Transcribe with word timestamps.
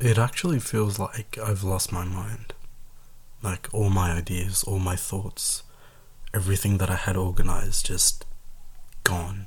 It 0.00 0.16
actually 0.16 0.60
feels 0.60 0.98
like 0.98 1.38
I've 1.38 1.64
lost 1.64 1.90
my 1.90 2.04
mind. 2.04 2.54
Like 3.42 3.68
all 3.72 3.90
my 3.90 4.12
ideas, 4.12 4.62
all 4.62 4.78
my 4.78 4.94
thoughts, 4.94 5.64
everything 6.32 6.78
that 6.78 6.90
I 6.90 6.96
had 6.96 7.16
organized 7.16 7.86
just 7.86 8.24
gone. 9.02 9.46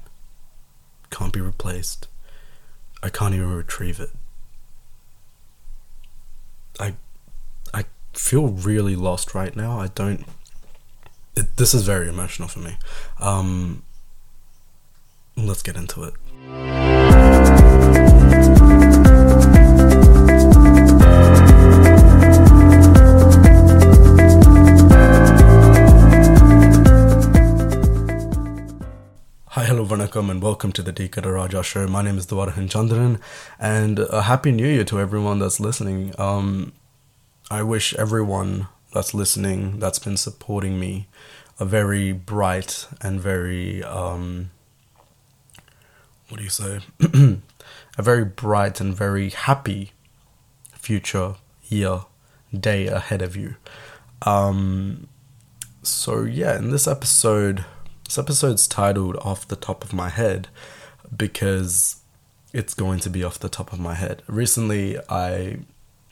Can't 1.10 1.32
be 1.34 1.42
replaced. 1.42 2.08
I 3.04 3.10
can't 3.10 3.34
even 3.34 3.54
retrieve 3.54 4.00
it. 4.00 4.12
I 6.80 6.96
I 7.74 7.86
feel 8.14 8.50
really 8.50 8.96
lost 8.96 9.34
right 9.34 9.56
now. 9.56 9.80
I 9.80 9.88
don't 9.88 10.26
it, 11.36 11.56
this 11.58 11.74
is 11.74 11.84
very 11.84 12.10
emotional 12.10 12.48
for 12.48 12.60
me. 12.60 12.78
Um 13.20 13.84
let's 15.38 15.64
get 15.64 15.76
into 15.78 16.04
it. 16.04 16.81
Vanakkam, 29.92 30.32
and 30.32 30.42
welcome 30.42 30.72
to 30.72 30.82
the 30.82 30.94
Deekada 30.94 31.34
Raja 31.34 31.62
show. 31.62 31.86
My 31.86 32.02
name 32.02 32.18
is 32.18 32.26
Dwarahan 32.26 32.70
Chandran, 32.70 33.20
and 33.60 34.00
a 34.00 34.22
happy 34.22 34.54
new 34.54 34.66
year 34.66 34.86
to 34.86 35.02
everyone 35.02 35.40
that's 35.40 35.60
listening. 35.60 36.14
Um, 36.18 36.72
I 37.50 37.64
wish 37.64 37.94
everyone 37.96 38.70
that's 38.94 39.14
listening, 39.14 39.80
that's 39.80 40.00
been 40.00 40.16
supporting 40.16 40.80
me, 40.80 41.10
a 41.60 41.66
very 41.66 42.14
bright 42.14 42.88
and 43.02 43.20
very, 43.20 43.84
um, 43.84 44.52
what 46.30 46.38
do 46.38 46.44
you 46.46 46.50
say? 46.50 46.80
a 47.98 48.02
very 48.02 48.24
bright 48.24 48.80
and 48.80 48.96
very 48.96 49.30
happy 49.30 49.92
future 50.72 51.36
year, 51.68 52.06
day 52.58 52.88
ahead 52.88 53.22
of 53.22 53.36
you. 53.36 53.56
Um, 54.22 55.10
so, 55.84 56.24
yeah, 56.24 56.58
in 56.58 56.72
this 56.72 56.88
episode, 56.88 57.66
this 58.12 58.18
episode's 58.18 58.68
titled 58.68 59.16
Off 59.22 59.48
the 59.48 59.56
Top 59.56 59.86
of 59.86 59.94
My 59.94 60.10
Head 60.10 60.50
because 61.16 62.02
it's 62.52 62.74
going 62.74 63.00
to 63.00 63.10
be 63.10 63.24
off 63.24 63.40
the 63.40 63.48
top 63.48 63.72
of 63.72 63.80
my 63.80 63.94
head. 63.94 64.22
Recently, 64.28 64.98
I 65.08 65.60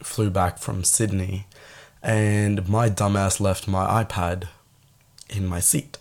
flew 0.02 0.30
back 0.30 0.59
from 0.59 0.86
Sydney 0.86 1.45
and 2.02 2.69
my 2.69 2.89
dumbass 2.89 3.41
left 3.41 3.67
my 3.67 4.02
iPad 4.02 4.47
in 5.30 5.45
my 5.45 5.59
seat. 5.59 5.97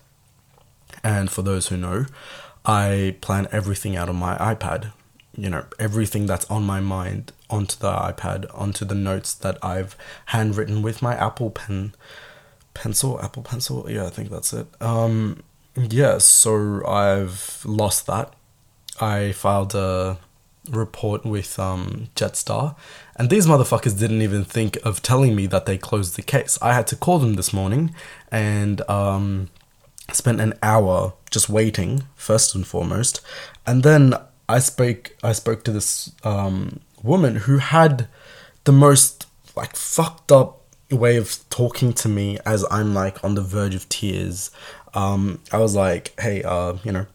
And 1.02 1.32
for 1.32 1.42
those 1.42 1.66
who 1.66 1.76
know, 1.76 2.06
I 2.64 3.16
plan 3.20 3.48
everything 3.50 3.96
out 3.96 4.08
on 4.08 4.14
my 4.14 4.36
iPad. 4.36 4.92
You 5.36 5.50
know, 5.50 5.64
everything 5.80 6.26
that's 6.26 6.48
on 6.48 6.62
my 6.62 6.78
mind 6.78 7.32
onto 7.50 7.76
the 7.76 7.90
iPad, 7.90 8.46
onto 8.54 8.84
the 8.84 8.94
notes 8.94 9.34
that 9.34 9.58
I've 9.64 9.96
handwritten 10.26 10.80
with 10.80 11.02
my 11.02 11.16
Apple 11.16 11.50
Pen 11.50 11.92
pencil, 12.72 13.20
Apple 13.20 13.42
Pencil. 13.42 13.90
Yeah, 13.90 14.06
I 14.06 14.10
think 14.10 14.30
that's 14.30 14.52
it. 14.52 14.68
Um, 14.80 15.42
yeah, 15.76 16.18
so 16.18 16.84
I've 16.86 17.62
lost 17.64 18.06
that. 18.06 18.32
I 19.00 19.32
filed 19.32 19.74
a 19.74 20.18
report 20.70 21.24
with 21.24 21.58
um, 21.58 22.08
Jetstar, 22.14 22.74
and 23.16 23.30
these 23.30 23.46
motherfuckers 23.46 23.98
didn't 23.98 24.22
even 24.22 24.44
think 24.44 24.76
of 24.84 25.02
telling 25.02 25.34
me 25.34 25.46
that 25.46 25.66
they 25.66 25.78
closed 25.78 26.16
the 26.16 26.22
case. 26.22 26.58
I 26.60 26.74
had 26.74 26.86
to 26.88 26.96
call 26.96 27.18
them 27.18 27.34
this 27.34 27.52
morning 27.52 27.94
and 28.30 28.80
um, 28.90 29.50
spent 30.12 30.40
an 30.40 30.54
hour 30.62 31.14
just 31.30 31.48
waiting, 31.48 32.04
first 32.16 32.54
and 32.54 32.66
foremost, 32.66 33.20
and 33.66 33.82
then 33.82 34.14
I 34.48 34.58
spoke. 34.58 35.14
I 35.22 35.32
spoke 35.32 35.64
to 35.64 35.72
this 35.72 36.12
um, 36.24 36.80
woman 37.02 37.36
who 37.36 37.58
had 37.58 38.08
the 38.64 38.72
most 38.72 39.26
like 39.56 39.76
fucked 39.76 40.32
up 40.32 40.58
way 40.90 41.16
of 41.16 41.38
talking 41.50 41.92
to 41.92 42.08
me 42.08 42.38
as 42.46 42.64
I'm 42.70 42.94
like 42.94 43.22
on 43.22 43.34
the 43.34 43.42
verge 43.42 43.74
of 43.74 43.88
tears 43.88 44.50
um, 44.94 45.40
I 45.52 45.58
was 45.58 45.74
like, 45.74 46.18
hey, 46.20 46.42
uh, 46.42 46.74
you 46.84 46.92
know, 46.92 47.06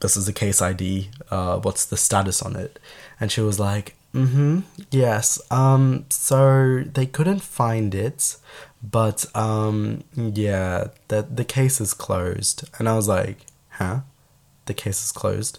this 0.00 0.16
is 0.16 0.28
a 0.28 0.32
case 0.32 0.60
ID. 0.62 1.10
Uh, 1.30 1.58
what's 1.58 1.84
the 1.84 1.96
status 1.96 2.42
on 2.42 2.56
it? 2.56 2.78
And 3.20 3.30
she 3.30 3.40
was 3.40 3.58
like, 3.60 3.94
mm-hmm, 4.14 4.60
yes. 4.90 5.40
Um, 5.50 6.06
so 6.08 6.82
they 6.84 7.06
couldn't 7.06 7.40
find 7.42 7.94
it, 7.94 8.36
but 8.82 9.24
um, 9.36 10.04
yeah, 10.14 10.88
the 11.08 11.22
the 11.22 11.44
case 11.44 11.80
is 11.80 11.94
closed. 11.94 12.68
And 12.78 12.88
I 12.88 12.96
was 12.96 13.08
like, 13.08 13.38
huh? 13.70 14.00
The 14.66 14.74
case 14.74 15.04
is 15.04 15.12
closed. 15.12 15.58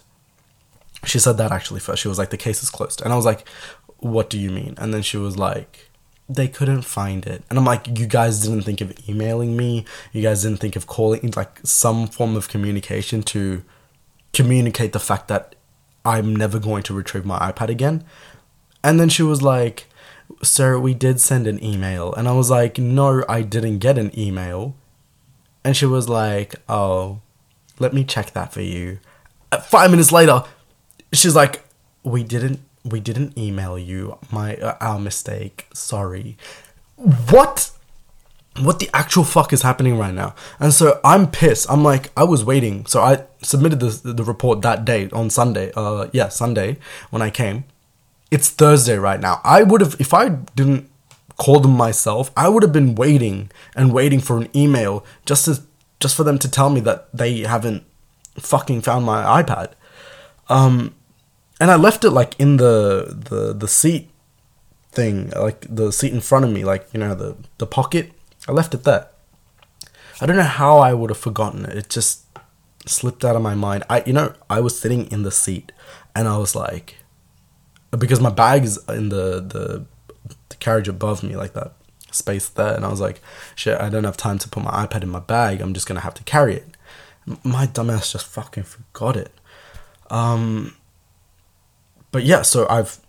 She 1.04 1.18
said 1.18 1.36
that 1.38 1.52
actually 1.52 1.80
first. 1.80 2.02
She 2.02 2.08
was 2.08 2.18
like, 2.18 2.30
the 2.30 2.36
case 2.36 2.62
is 2.62 2.70
closed. 2.70 3.02
And 3.02 3.12
I 3.12 3.16
was 3.16 3.24
like, 3.24 3.48
what 3.98 4.30
do 4.30 4.38
you 4.38 4.50
mean? 4.50 4.74
And 4.78 4.94
then 4.94 5.02
she 5.02 5.16
was 5.16 5.36
like, 5.36 5.88
they 6.34 6.48
couldn't 6.48 6.82
find 6.82 7.26
it. 7.26 7.42
And 7.48 7.58
I'm 7.58 7.64
like, 7.64 7.98
you 7.98 8.06
guys 8.06 8.40
didn't 8.40 8.62
think 8.62 8.80
of 8.80 8.92
emailing 9.08 9.56
me. 9.56 9.84
You 10.12 10.22
guys 10.22 10.42
didn't 10.42 10.60
think 10.60 10.76
of 10.76 10.86
calling, 10.86 11.32
like 11.36 11.60
some 11.62 12.06
form 12.06 12.36
of 12.36 12.48
communication 12.48 13.22
to 13.24 13.62
communicate 14.32 14.92
the 14.92 15.00
fact 15.00 15.28
that 15.28 15.54
I'm 16.04 16.34
never 16.34 16.58
going 16.58 16.82
to 16.84 16.94
retrieve 16.94 17.24
my 17.24 17.38
iPad 17.38 17.68
again. 17.68 18.04
And 18.82 18.98
then 18.98 19.08
she 19.08 19.22
was 19.22 19.42
like, 19.42 19.86
sir, 20.42 20.78
we 20.78 20.94
did 20.94 21.20
send 21.20 21.46
an 21.46 21.62
email. 21.62 22.12
And 22.14 22.28
I 22.28 22.32
was 22.32 22.50
like, 22.50 22.78
no, 22.78 23.24
I 23.28 23.42
didn't 23.42 23.78
get 23.78 23.98
an 23.98 24.16
email. 24.18 24.74
And 25.64 25.76
she 25.76 25.86
was 25.86 26.08
like, 26.08 26.56
oh, 26.68 27.20
let 27.78 27.92
me 27.92 28.04
check 28.04 28.32
that 28.32 28.52
for 28.52 28.62
you. 28.62 28.98
Five 29.64 29.90
minutes 29.90 30.10
later, 30.10 30.44
she's 31.12 31.36
like, 31.36 31.62
we 32.02 32.24
didn't 32.24 32.60
we 32.84 33.00
didn't 33.00 33.36
email 33.38 33.78
you. 33.78 34.18
My 34.30 34.56
uh, 34.56 34.76
our 34.80 34.98
mistake. 34.98 35.66
Sorry. 35.72 36.36
What? 36.96 37.70
What 38.60 38.80
the 38.80 38.90
actual 38.92 39.24
fuck 39.24 39.52
is 39.52 39.62
happening 39.62 39.96
right 39.96 40.12
now? 40.12 40.34
And 40.60 40.74
so 40.74 41.00
I'm 41.02 41.30
pissed. 41.30 41.70
I'm 41.70 41.82
like, 41.82 42.10
I 42.16 42.24
was 42.24 42.44
waiting. 42.44 42.84
So 42.86 43.00
I 43.00 43.24
submitted 43.42 43.80
the 43.80 44.12
the 44.12 44.24
report 44.24 44.62
that 44.62 44.84
day 44.84 45.08
on 45.10 45.30
Sunday. 45.30 45.72
Uh, 45.74 46.08
yeah, 46.12 46.28
Sunday 46.28 46.78
when 47.10 47.22
I 47.22 47.30
came. 47.30 47.64
It's 48.30 48.48
Thursday 48.48 48.96
right 48.96 49.20
now. 49.20 49.40
I 49.44 49.62
would 49.62 49.80
have 49.80 49.96
if 49.98 50.12
I 50.12 50.30
didn't 50.54 50.90
call 51.36 51.60
them 51.60 51.72
myself. 51.72 52.30
I 52.36 52.48
would 52.48 52.62
have 52.62 52.72
been 52.72 52.94
waiting 52.94 53.50
and 53.74 53.92
waiting 53.92 54.20
for 54.20 54.38
an 54.38 54.48
email 54.56 55.04
just 55.24 55.46
to 55.46 55.62
just 56.00 56.16
for 56.16 56.24
them 56.24 56.38
to 56.38 56.50
tell 56.50 56.68
me 56.68 56.80
that 56.80 57.08
they 57.14 57.40
haven't 57.40 57.84
fucking 58.34 58.82
found 58.82 59.04
my 59.04 59.42
iPad. 59.42 59.72
Um, 60.48 60.94
and 61.62 61.70
I 61.70 61.76
left 61.76 62.04
it 62.04 62.10
like 62.10 62.34
in 62.40 62.56
the 62.56 63.14
the 63.30 63.52
the 63.52 63.68
seat 63.68 64.10
thing, 64.90 65.30
like 65.30 65.64
the 65.70 65.92
seat 65.92 66.12
in 66.12 66.20
front 66.20 66.44
of 66.44 66.50
me, 66.50 66.64
like 66.64 66.88
you 66.92 66.98
know 66.98 67.14
the 67.14 67.36
the 67.58 67.68
pocket. 67.68 68.10
I 68.48 68.52
left 68.52 68.74
it 68.74 68.82
there. 68.82 69.06
I 70.20 70.26
don't 70.26 70.36
know 70.36 70.42
how 70.42 70.78
I 70.78 70.92
would 70.92 71.10
have 71.10 71.18
forgotten 71.18 71.64
it. 71.64 71.78
It 71.78 71.88
just 71.88 72.24
slipped 72.84 73.24
out 73.24 73.36
of 73.36 73.42
my 73.42 73.54
mind. 73.54 73.84
I 73.88 74.02
you 74.04 74.12
know 74.12 74.34
I 74.50 74.58
was 74.58 74.76
sitting 74.76 75.08
in 75.12 75.22
the 75.22 75.30
seat 75.30 75.70
and 76.16 76.26
I 76.26 76.36
was 76.36 76.56
like, 76.56 76.96
because 77.96 78.20
my 78.20 78.30
bag 78.30 78.64
is 78.64 78.76
in 78.88 79.10
the 79.10 79.40
the, 79.40 79.86
the 80.48 80.56
carriage 80.56 80.88
above 80.88 81.22
me, 81.22 81.36
like 81.36 81.52
that 81.52 81.74
space 82.10 82.48
there, 82.48 82.74
and 82.74 82.84
I 82.84 82.88
was 82.88 83.00
like, 83.00 83.20
shit, 83.54 83.80
I 83.80 83.88
don't 83.88 84.02
have 84.02 84.16
time 84.16 84.38
to 84.38 84.48
put 84.48 84.64
my 84.64 84.84
iPad 84.84 85.04
in 85.04 85.10
my 85.10 85.20
bag. 85.20 85.60
I'm 85.60 85.74
just 85.74 85.86
gonna 85.86 86.00
have 86.00 86.14
to 86.14 86.24
carry 86.24 86.56
it. 86.56 86.76
My 87.44 87.68
dumbass 87.68 88.10
just 88.10 88.26
fucking 88.26 88.64
forgot 88.64 89.16
it. 89.16 89.30
Um, 90.10 90.74
but 92.12 92.24
yeah, 92.24 92.42
so 92.42 92.66
I've 92.68 93.00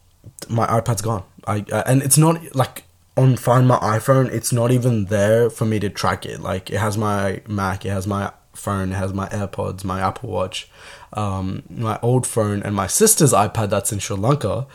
my 0.50 0.66
iPad's 0.68 1.02
gone. 1.02 1.24
I 1.46 1.66
uh, 1.72 1.84
and 1.86 2.02
it's 2.02 2.18
not 2.18 2.56
like 2.56 2.86
on 3.16 3.36
Find 3.36 3.68
My 3.68 3.78
iPhone. 3.78 4.32
It's 4.32 4.52
not 4.52 4.72
even 4.72 5.06
there 5.06 5.50
for 5.50 5.66
me 5.66 5.80
to 5.80 5.90
track 5.90 6.26
it. 6.26 6.42
Like 6.42 6.72
it 6.72 6.80
has 6.80 6.98
my 6.98 7.42
Mac, 7.48 7.86
it 7.86 7.90
has 7.90 8.08
my 8.08 8.32
phone, 8.54 8.92
it 8.92 8.96
has 8.96 9.14
my 9.14 9.28
AirPods, 9.30 9.84
my 9.84 10.00
Apple 10.00 10.30
Watch, 10.30 10.70
um, 11.14 11.64
my 11.70 12.00
old 12.02 12.26
phone, 12.26 12.64
and 12.64 12.76
my 12.76 12.88
sister's 12.88 13.34
iPad 13.34 13.70
that's 13.70 13.92
in 13.92 14.00
Sri 14.00 14.18
Lanka. 14.18 14.66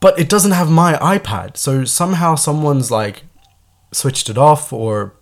But 0.00 0.18
it 0.18 0.28
doesn't 0.28 0.50
have 0.50 0.70
my 0.70 0.94
iPad. 0.94 1.56
So 1.56 1.84
somehow 1.84 2.34
someone's 2.34 2.90
like 2.90 3.22
switched 3.92 4.28
it 4.28 4.38
off 4.38 4.72
or 4.72 5.14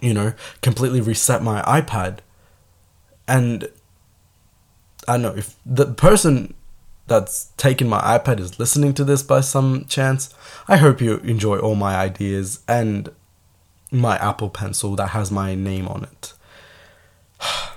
you 0.00 0.14
know 0.14 0.32
completely 0.62 1.00
reset 1.00 1.42
my 1.42 1.62
iPad. 1.62 2.18
And 3.28 3.68
I 5.06 5.12
don't 5.12 5.22
know 5.22 5.34
if 5.36 5.56
the 5.64 5.86
person 5.86 6.54
that's 7.10 7.46
taken 7.56 7.88
my 7.88 8.00
iPad 8.16 8.38
is 8.38 8.60
listening 8.60 8.94
to 8.94 9.02
this 9.02 9.20
by 9.24 9.40
some 9.40 9.84
chance, 9.86 10.32
I 10.68 10.76
hope 10.76 11.00
you 11.00 11.16
enjoy 11.18 11.58
all 11.58 11.74
my 11.74 11.96
ideas 11.96 12.60
and 12.68 13.10
my 13.90 14.16
Apple 14.18 14.48
Pencil 14.48 14.94
that 14.94 15.08
has 15.08 15.32
my 15.32 15.54
name 15.54 15.86
on 15.88 16.04
it. 16.04 16.32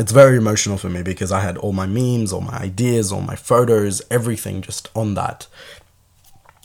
It's 0.00 0.12
very 0.12 0.36
emotional 0.36 0.78
for 0.78 0.88
me 0.88 1.02
because 1.02 1.32
I 1.32 1.40
had 1.40 1.58
all 1.58 1.72
my 1.72 1.86
memes, 1.86 2.32
all 2.32 2.40
my 2.40 2.56
ideas, 2.56 3.10
all 3.10 3.20
my 3.20 3.34
photos, 3.34 4.00
everything 4.12 4.62
just 4.62 4.88
on 4.94 5.14
that. 5.14 5.48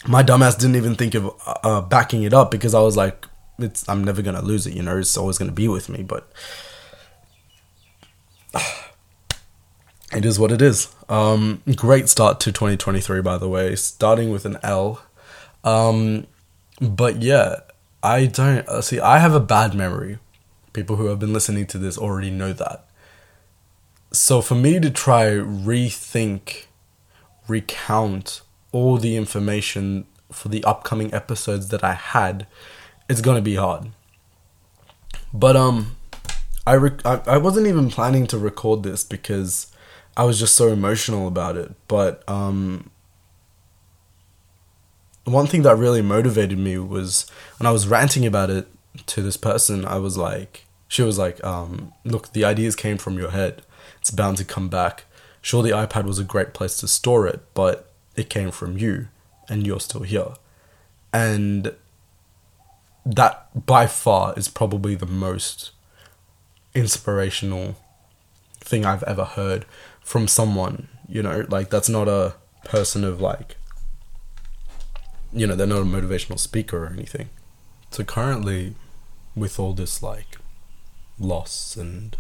My 0.06 0.22
dumbass 0.22 0.56
didn't 0.56 0.76
even 0.76 0.94
think 0.94 1.16
of 1.16 1.32
uh, 1.64 1.82
backing 1.82 2.22
it 2.22 2.34
up 2.36 2.52
because 2.52 2.76
I 2.76 2.82
was 2.82 2.96
like, 2.96 3.28
"It's 3.58 3.90
I'm 3.90 4.04
never 4.04 4.22
gonna 4.22 4.44
lose 4.44 4.68
it, 4.68 4.76
you 4.76 4.84
know. 4.84 5.00
It's 5.00 5.18
always 5.18 5.40
gonna 5.40 5.52
be 5.52 5.68
with 5.68 5.90
me." 5.90 6.04
But 6.04 6.32
it 10.16 10.26
is 10.26 10.40
what 10.40 10.52
it 10.52 10.62
is. 10.62 10.94
Um, 11.10 11.62
great 11.76 12.10
start 12.10 12.40
to 12.42 12.52
2023, 12.52 13.22
by 13.22 13.38
the 13.38 13.50
way, 13.50 13.76
starting 13.76 14.32
with 14.32 14.46
an 14.46 14.58
L. 14.64 15.02
Um, 15.64 16.28
but 16.82 17.22
yeah, 17.22 17.58
I 18.02 18.26
don't 18.26 18.68
uh, 18.68 18.82
see. 18.82 19.00
I 19.00 19.20
have 19.20 19.34
a 19.34 19.40
bad 19.40 19.74
memory. 19.74 20.20
People 20.74 20.98
who 20.98 21.06
have 21.06 21.20
been 21.20 21.34
listening 21.34 21.68
to 21.68 21.78
this 21.78 21.98
already 21.98 22.30
know 22.30 22.54
that. 22.54 22.86
So 24.12 24.42
for 24.42 24.56
me 24.56 24.80
to 24.80 24.90
try 24.90 25.26
rethink, 25.26 26.66
recount 27.48 28.42
all 28.72 28.98
the 28.98 29.16
information 29.16 30.06
for 30.32 30.50
the 30.50 30.64
upcoming 30.64 31.14
episodes 31.14 31.70
that 31.70 31.84
I 31.84 31.94
had, 31.94 32.48
it's 33.10 33.22
gonna 33.22 33.42
be 33.42 33.56
hard. 33.56 33.90
But 35.34 35.56
um, 35.56 35.96
I 36.66 36.76
rec- 36.76 37.06
I, 37.06 37.22
I 37.26 37.38
wasn't 37.38 37.68
even 37.68 37.90
planning 37.90 38.28
to 38.28 38.38
record 38.38 38.84
this 38.84 39.04
because 39.04 39.73
I 40.16 40.24
was 40.26 40.40
just 40.40 40.56
so 40.56 40.68
emotional 40.70 41.28
about 41.28 41.58
it. 41.58 41.72
But 41.88 42.28
um, 42.30 42.90
one 45.24 45.48
thing 45.48 45.64
that 45.64 45.76
really 45.76 46.02
motivated 46.02 46.58
me 46.58 46.78
was 46.78 47.26
when 47.58 47.68
I 47.68 47.72
was 47.72 47.88
ranting 47.88 48.26
about 48.26 48.50
it 48.50 48.68
to 49.08 49.22
this 49.22 49.38
person. 49.38 49.86
I 49.86 49.98
was 49.98 50.18
like, 50.18 50.66
she 50.88 51.02
was 51.02 51.18
like, 51.18 51.44
um, 51.44 51.94
"Look, 52.04 52.34
the 52.34 52.46
ideas 52.46 52.76
came 52.76 52.98
from 52.98 53.18
your 53.18 53.32
head. 53.32 53.64
It's 54.00 54.12
bound 54.12 54.38
to 54.38 54.46
come 54.46 54.70
back. 54.70 55.06
Sure, 55.42 55.64
the 55.64 55.72
iPad 55.72 56.06
was 56.06 56.20
a 56.20 56.24
great 56.24 56.54
place 56.54 56.78
to 56.78 56.88
store 56.88 57.28
it, 57.28 57.42
but 57.54 57.92
it 58.16 58.30
came 58.30 58.52
from 58.52 58.78
you, 58.78 59.08
and 59.50 59.66
you're 59.66 59.80
still 59.80 60.04
here." 60.04 60.34
And 61.12 61.74
that 63.06 63.66
by 63.66 63.88
far 63.88 64.34
is 64.38 64.48
probably 64.48 64.96
the 64.96 65.06
most 65.06 65.72
inspirational 66.74 67.76
thing 68.60 68.86
I've 68.86 69.04
ever 69.04 69.26
heard 69.26 69.66
from 70.04 70.28
someone, 70.28 70.88
you 71.08 71.24
know, 71.24 71.46
like 71.50 71.70
that's 71.70 71.90
not 71.90 72.08
a 72.08 72.36
person 72.66 73.04
of 73.04 73.20
like 73.20 73.56
you 75.36 75.48
know, 75.48 75.56
they're 75.56 75.66
not 75.66 75.82
a 75.82 75.86
motivational 75.86 76.38
speaker 76.38 76.84
or 76.86 76.88
anything. 76.88 77.30
So 77.90 78.04
currently 78.04 78.76
with 79.36 79.60
all 79.60 79.74
this 79.74 80.04
like 80.04 80.38
loss 81.20 81.76
and 81.76 82.16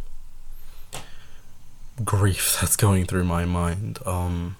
grief 2.03 2.57
that's 2.62 2.75
going 2.75 3.06
through 3.06 3.25
my 3.25 3.45
mind, 3.45 4.00
um 4.06 4.56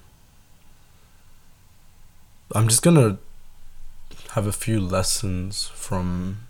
I'm 2.56 2.68
just 2.68 2.84
going 2.84 2.98
to 2.98 3.18
have 4.34 4.46
a 4.46 4.52
few 4.52 4.80
lessons 4.80 5.70
from 5.74 6.48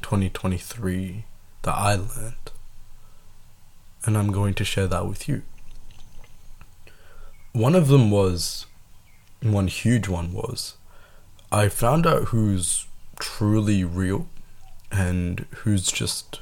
2023 0.00 1.24
that 1.62 1.74
I 1.74 1.94
learned. 1.96 2.52
And 4.04 4.16
I'm 4.16 4.30
going 4.30 4.54
to 4.54 4.64
share 4.64 4.86
that 4.86 5.06
with 5.06 5.28
you. 5.28 5.42
One 7.52 7.74
of 7.74 7.88
them 7.88 8.10
was, 8.10 8.66
one 9.42 9.68
huge 9.68 10.08
one 10.08 10.32
was, 10.32 10.76
I 11.50 11.68
found 11.68 12.06
out 12.06 12.28
who's 12.28 12.86
truly 13.18 13.84
real 13.84 14.26
and 14.90 15.46
who's 15.56 15.92
just 15.92 16.40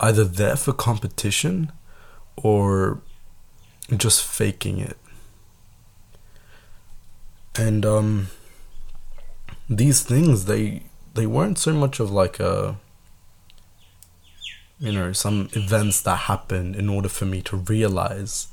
either 0.00 0.24
there 0.24 0.56
for 0.56 0.72
competition 0.72 1.72
or 2.36 3.00
just 3.96 4.24
faking 4.24 4.78
it. 4.78 4.96
And 7.56 7.84
um 7.84 8.28
these 9.68 10.02
things 10.02 10.44
they 10.44 10.82
they 11.14 11.26
weren't 11.26 11.58
so 11.58 11.72
much 11.72 12.00
of 12.00 12.10
like 12.10 12.38
a 12.40 12.76
you 14.78 14.92
know 14.92 15.12
some 15.12 15.48
events 15.52 16.00
that 16.02 16.16
happened 16.16 16.76
in 16.76 16.88
order 16.88 17.08
for 17.08 17.26
me 17.26 17.42
to 17.42 17.56
realize 17.56 18.48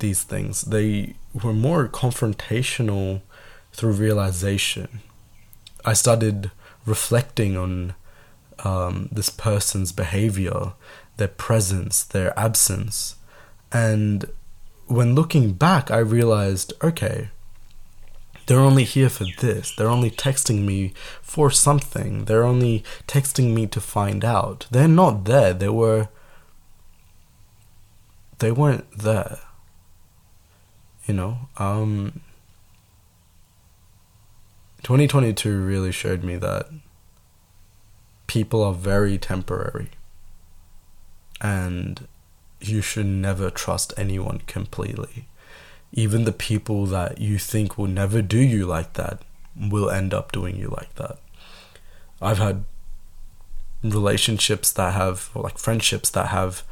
these 0.00 0.22
things 0.22 0.62
they 0.62 1.14
were 1.42 1.52
more 1.52 1.88
confrontational 1.88 3.20
through 3.72 3.92
realization 3.92 5.00
i 5.84 5.92
started 5.92 6.50
reflecting 6.86 7.56
on 7.56 7.94
um, 8.64 9.08
this 9.12 9.30
person's 9.30 9.92
behavior 9.92 10.72
their 11.16 11.28
presence 11.28 12.02
their 12.02 12.38
absence 12.38 13.16
and 13.72 14.26
when 14.86 15.14
looking 15.14 15.52
back 15.52 15.90
i 15.90 15.98
realized 15.98 16.72
okay 16.82 17.28
they're 18.50 18.58
only 18.58 18.82
here 18.82 19.08
for 19.08 19.26
this. 19.38 19.72
They're 19.76 19.86
only 19.86 20.10
texting 20.10 20.66
me 20.66 20.92
for 21.22 21.52
something. 21.52 22.24
They're 22.24 22.42
only 22.42 22.82
texting 23.06 23.54
me 23.54 23.68
to 23.68 23.80
find 23.80 24.24
out. 24.24 24.66
They're 24.72 24.88
not 24.88 25.24
there. 25.24 25.54
They 25.54 25.68
were. 25.68 26.08
They 28.40 28.50
weren't 28.50 28.90
there. 28.90 29.38
You 31.10 31.16
know? 31.16 31.38
Um. 31.56 32.20
2022 34.82 35.60
really 35.60 35.92
showed 35.92 36.24
me 36.24 36.36
that 36.36 36.68
people 38.26 38.62
are 38.62 38.72
very 38.72 39.18
temporary. 39.18 39.90
And 41.40 42.06
you 42.60 42.80
should 42.80 43.06
never 43.06 43.50
trust 43.50 43.92
anyone 43.96 44.40
completely 44.46 45.26
even 45.92 46.24
the 46.24 46.32
people 46.32 46.86
that 46.86 47.20
you 47.20 47.38
think 47.38 47.76
will 47.76 47.86
never 47.86 48.22
do 48.22 48.38
you 48.38 48.66
like 48.66 48.92
that 48.94 49.22
will 49.56 49.90
end 49.90 50.14
up 50.14 50.32
doing 50.32 50.56
you 50.56 50.68
like 50.68 50.94
that. 50.94 51.18
I've 52.22 52.38
had 52.38 52.64
relationships 53.82 54.70
that 54.72 54.94
have, 54.94 55.30
or 55.34 55.42
like 55.42 55.58
friendships 55.58 56.10
that 56.10 56.28
have 56.28 56.62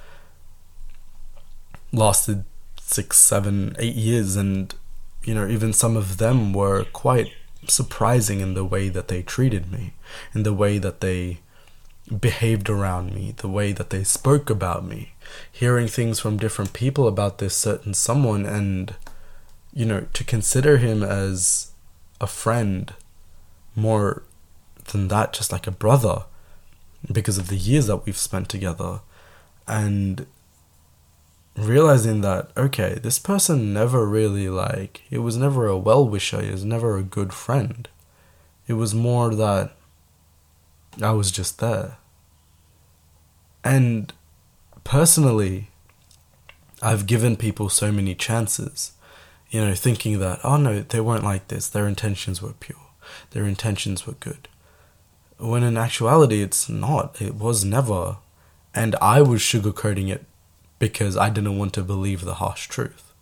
lasted 1.93 2.44
six, 2.88 3.19
seven, 3.19 3.76
eight 3.79 3.94
years, 3.94 4.35
and 4.35 4.75
you 5.23 5.35
know, 5.35 5.46
even 5.46 5.73
some 5.73 5.96
of 5.96 6.17
them 6.17 6.52
were 6.52 6.85
quite 6.85 7.32
surprising 7.67 8.40
in 8.40 8.55
the 8.55 8.64
way 8.64 8.88
that 8.88 9.08
they 9.08 9.23
treated 9.23 9.70
me, 9.70 9.93
in 10.35 10.43
the 10.43 10.55
way 10.55 10.79
that 10.79 11.00
they 11.00 11.40
behaved 12.20 12.70
around 12.70 13.14
me, 13.14 13.35
the 13.37 13.49
way 13.49 13.73
that 13.73 13.90
they 13.90 14.02
spoke 14.02 14.49
about 14.49 14.87
me, 14.87 15.12
hearing 15.52 15.87
things 15.87 16.19
from 16.19 16.38
different 16.38 16.73
people 16.73 17.06
about 17.06 17.38
this 17.38 17.55
certain 17.55 17.93
someone, 17.93 18.46
and 18.46 18.94
you 19.75 19.85
know, 19.85 20.06
to 20.14 20.25
consider 20.25 20.79
him 20.79 21.02
as 21.02 21.73
a 22.20 22.26
friend 22.26 22.94
more 23.76 24.23
than 24.93 25.08
that, 25.08 25.35
just 25.35 25.52
like 25.52 25.67
a 25.67 25.70
brother, 25.70 26.25
because 27.12 27.37
of 27.37 27.49
the 27.49 27.56
years 27.56 27.87
that 27.87 28.06
we've 28.06 28.17
spent 28.17 28.49
together, 28.49 29.00
and 29.67 30.26
realizing 31.58 32.20
that, 32.22 32.50
okay, 32.56 32.99
this 33.02 33.19
person 33.19 33.72
never 33.72 34.06
really 34.06 34.49
like, 34.49 35.02
it 35.10 35.19
was 35.19 35.37
never 35.37 35.66
a 35.66 35.78
well 35.78 36.06
wisher, 36.06 36.40
it 36.40 36.52
was 36.52 36.64
never 36.64 36.96
a 36.96 37.02
good 37.02 37.32
friend. 37.32 37.88
It 38.66 38.75
was 38.75 38.94
more 38.94 39.35
that 39.35 39.73
I 41.02 41.12
was 41.12 41.30
just 41.30 41.59
there. 41.59 41.97
And 43.64 44.12
personally, 44.85 45.71
I've 46.80 47.06
given 47.06 47.37
people 47.37 47.68
so 47.68 47.90
many 47.90 48.14
chances 48.14 48.92
you 49.50 49.64
know, 49.64 49.75
thinking 49.75 50.18
that, 50.18 50.40
oh 50.44 50.56
no, 50.56 50.80
they 50.80 51.00
weren't 51.00 51.25
like 51.25 51.49
this, 51.49 51.68
their 51.68 51.88
intentions 51.88 52.42
were 52.42 52.52
pure, 52.52 52.76
their 53.30 53.44
intentions 53.44 54.06
were 54.06 54.14
good. 54.14 54.49
When 55.38 55.62
in 55.62 55.76
actuality, 55.76 56.42
it's 56.42 56.68
not, 56.68 57.21
it 57.23 57.35
was 57.35 57.64
never. 57.64 58.18
And 58.75 58.97
I 58.97 59.23
was 59.23 59.40
sugarcoating 59.40 60.09
it 60.09 60.25
because 60.78 61.16
I 61.16 61.30
didn't 61.30 61.58
want 61.58 61.73
to 61.75 61.82
believe 61.82 62.23
the 62.23 62.35
harsh 62.35 62.68
truth. 62.68 63.12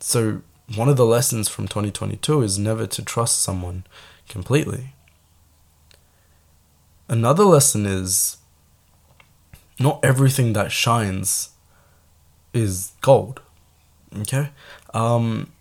So, 0.00 0.42
one 0.74 0.88
of 0.88 0.96
the 0.96 1.06
lessons 1.06 1.48
from 1.48 1.66
2022 1.66 2.42
is 2.42 2.58
never 2.58 2.86
to 2.86 3.02
trust 3.02 3.40
someone 3.40 3.84
completely. 4.28 4.94
Another 7.08 7.44
lesson 7.44 7.86
is 7.86 8.36
not 9.80 10.00
everything 10.04 10.52
that 10.52 10.70
shines 10.70 11.50
is 12.52 12.92
gold. 13.00 13.40
Okay. 14.20 14.50
Um, 14.92 15.52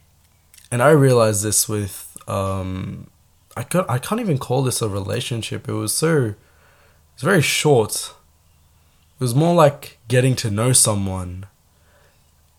and 0.72 0.82
I 0.82 0.90
realized 0.90 1.44
this 1.44 1.70
with 1.70 2.18
um, 2.28 3.08
I 3.56 3.64
could 3.64 3.86
I 3.88 3.98
can't 3.98 4.22
even 4.22 4.38
call 4.38 4.64
this 4.64 4.82
a 4.82 4.90
relationship. 4.90 5.68
It 5.68 5.74
was 5.74 5.94
so 5.94 6.36
it's 7.14 7.24
very 7.24 7.42
short. 7.42 8.14
It 9.20 9.24
was 9.24 9.34
more 9.34 9.56
like 9.56 9.98
getting 10.08 10.36
to 10.38 10.52
know 10.52 10.74
someone. 10.74 11.48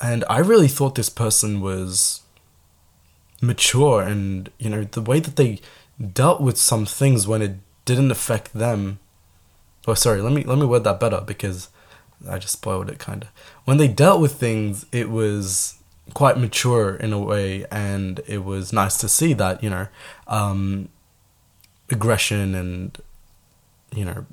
And 0.01 0.25
I 0.29 0.39
really 0.39 0.69
thought 0.69 0.97
this 0.97 1.09
person 1.09 1.61
was 1.61 2.23
mature 3.41 4.03
and 4.03 4.51
you 4.59 4.69
know 4.69 4.83
the 4.83 5.01
way 5.01 5.21
that 5.21 5.37
they 5.37 5.61
dealt 6.13 6.41
with 6.41 6.59
some 6.59 6.85
things 6.85 7.29
when 7.29 7.43
it 7.43 7.57
didn't 7.85 8.11
affect 8.11 8.53
them. 8.53 8.99
Oh 9.87 9.95
sorry, 9.95 10.21
let 10.21 10.33
me 10.33 10.43
let 10.45 10.59
me 10.59 10.67
word 10.67 10.85
that 10.85 11.01
better 11.01 11.21
because 11.21 11.69
I 12.29 12.39
just 12.39 12.55
spoiled 12.55 12.91
it 12.91 12.99
kind 12.99 13.23
of. 13.23 13.29
When 13.65 13.77
they 13.77 13.89
dealt 13.89 14.21
with 14.21 14.33
things, 14.33 14.85
it 14.93 15.11
was 15.11 15.79
quite 16.15 16.39
mature 16.39 16.97
in 16.97 17.13
a 17.13 17.19
way, 17.21 17.67
and 17.71 18.21
it 18.27 18.45
was 18.45 18.73
nice 18.73 18.97
to 18.99 19.09
see 19.09 19.33
that 19.35 19.63
you 19.63 19.71
know 19.71 19.87
um, 20.27 20.89
aggression 21.91 22.55
and 22.55 22.99
you 23.95 24.05
know 24.05 24.27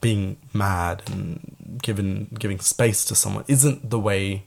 being 0.00 0.36
mad 0.52 1.02
and 1.06 1.78
giving 1.82 2.28
giving 2.38 2.60
space 2.60 3.04
to 3.04 3.14
someone 3.14 3.44
isn't 3.48 3.90
the 3.90 3.98
way 3.98 4.44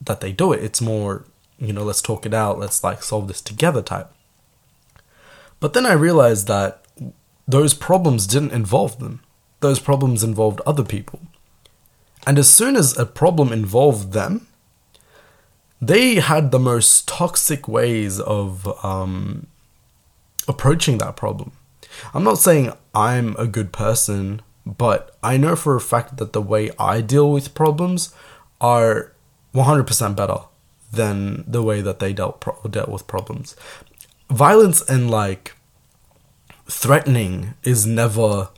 that 0.00 0.20
they 0.20 0.32
do 0.32 0.52
it. 0.52 0.62
It's 0.62 0.80
more, 0.80 1.24
you 1.58 1.72
know, 1.72 1.84
let's 1.84 2.02
talk 2.02 2.26
it 2.26 2.34
out, 2.34 2.58
let's 2.58 2.82
like 2.82 3.02
solve 3.02 3.28
this 3.28 3.40
together 3.40 3.82
type. 3.82 4.12
But 5.60 5.74
then 5.74 5.86
I 5.86 5.92
realized 5.92 6.48
that 6.48 6.84
those 7.46 7.74
problems 7.74 8.26
didn't 8.26 8.52
involve 8.52 8.98
them. 8.98 9.20
Those 9.60 9.78
problems 9.78 10.24
involved 10.24 10.60
other 10.66 10.84
people. 10.84 11.20
And 12.26 12.38
as 12.38 12.50
soon 12.50 12.76
as 12.76 12.96
a 12.98 13.06
problem 13.06 13.52
involved 13.52 14.12
them, 14.12 14.48
they 15.80 16.16
had 16.16 16.50
the 16.50 16.58
most 16.58 17.08
toxic 17.08 17.66
ways 17.66 18.20
of 18.20 18.66
um, 18.84 19.48
approaching 20.46 20.98
that 20.98 21.16
problem. 21.16 21.52
I'm 22.14 22.24
not 22.24 22.38
saying 22.38 22.72
I'm 22.94 23.36
a 23.38 23.46
good 23.46 23.72
person, 23.72 24.42
but 24.64 25.16
I 25.22 25.36
know 25.36 25.56
for 25.56 25.76
a 25.76 25.80
fact 25.80 26.16
that 26.18 26.32
the 26.32 26.42
way 26.42 26.70
I 26.78 27.00
deal 27.00 27.30
with 27.30 27.54
problems 27.54 28.14
are 28.60 29.12
100% 29.54 30.16
better 30.16 30.38
than 30.92 31.44
the 31.46 31.62
way 31.62 31.80
that 31.80 31.98
they 31.98 32.12
dealt 32.12 32.40
pro- 32.40 32.60
dealt 32.68 32.88
with 32.88 33.06
problems. 33.06 33.56
Violence 34.30 34.82
and 34.82 35.10
like 35.10 35.54
threatening 36.66 37.54
is 37.64 37.86
never 37.86 38.50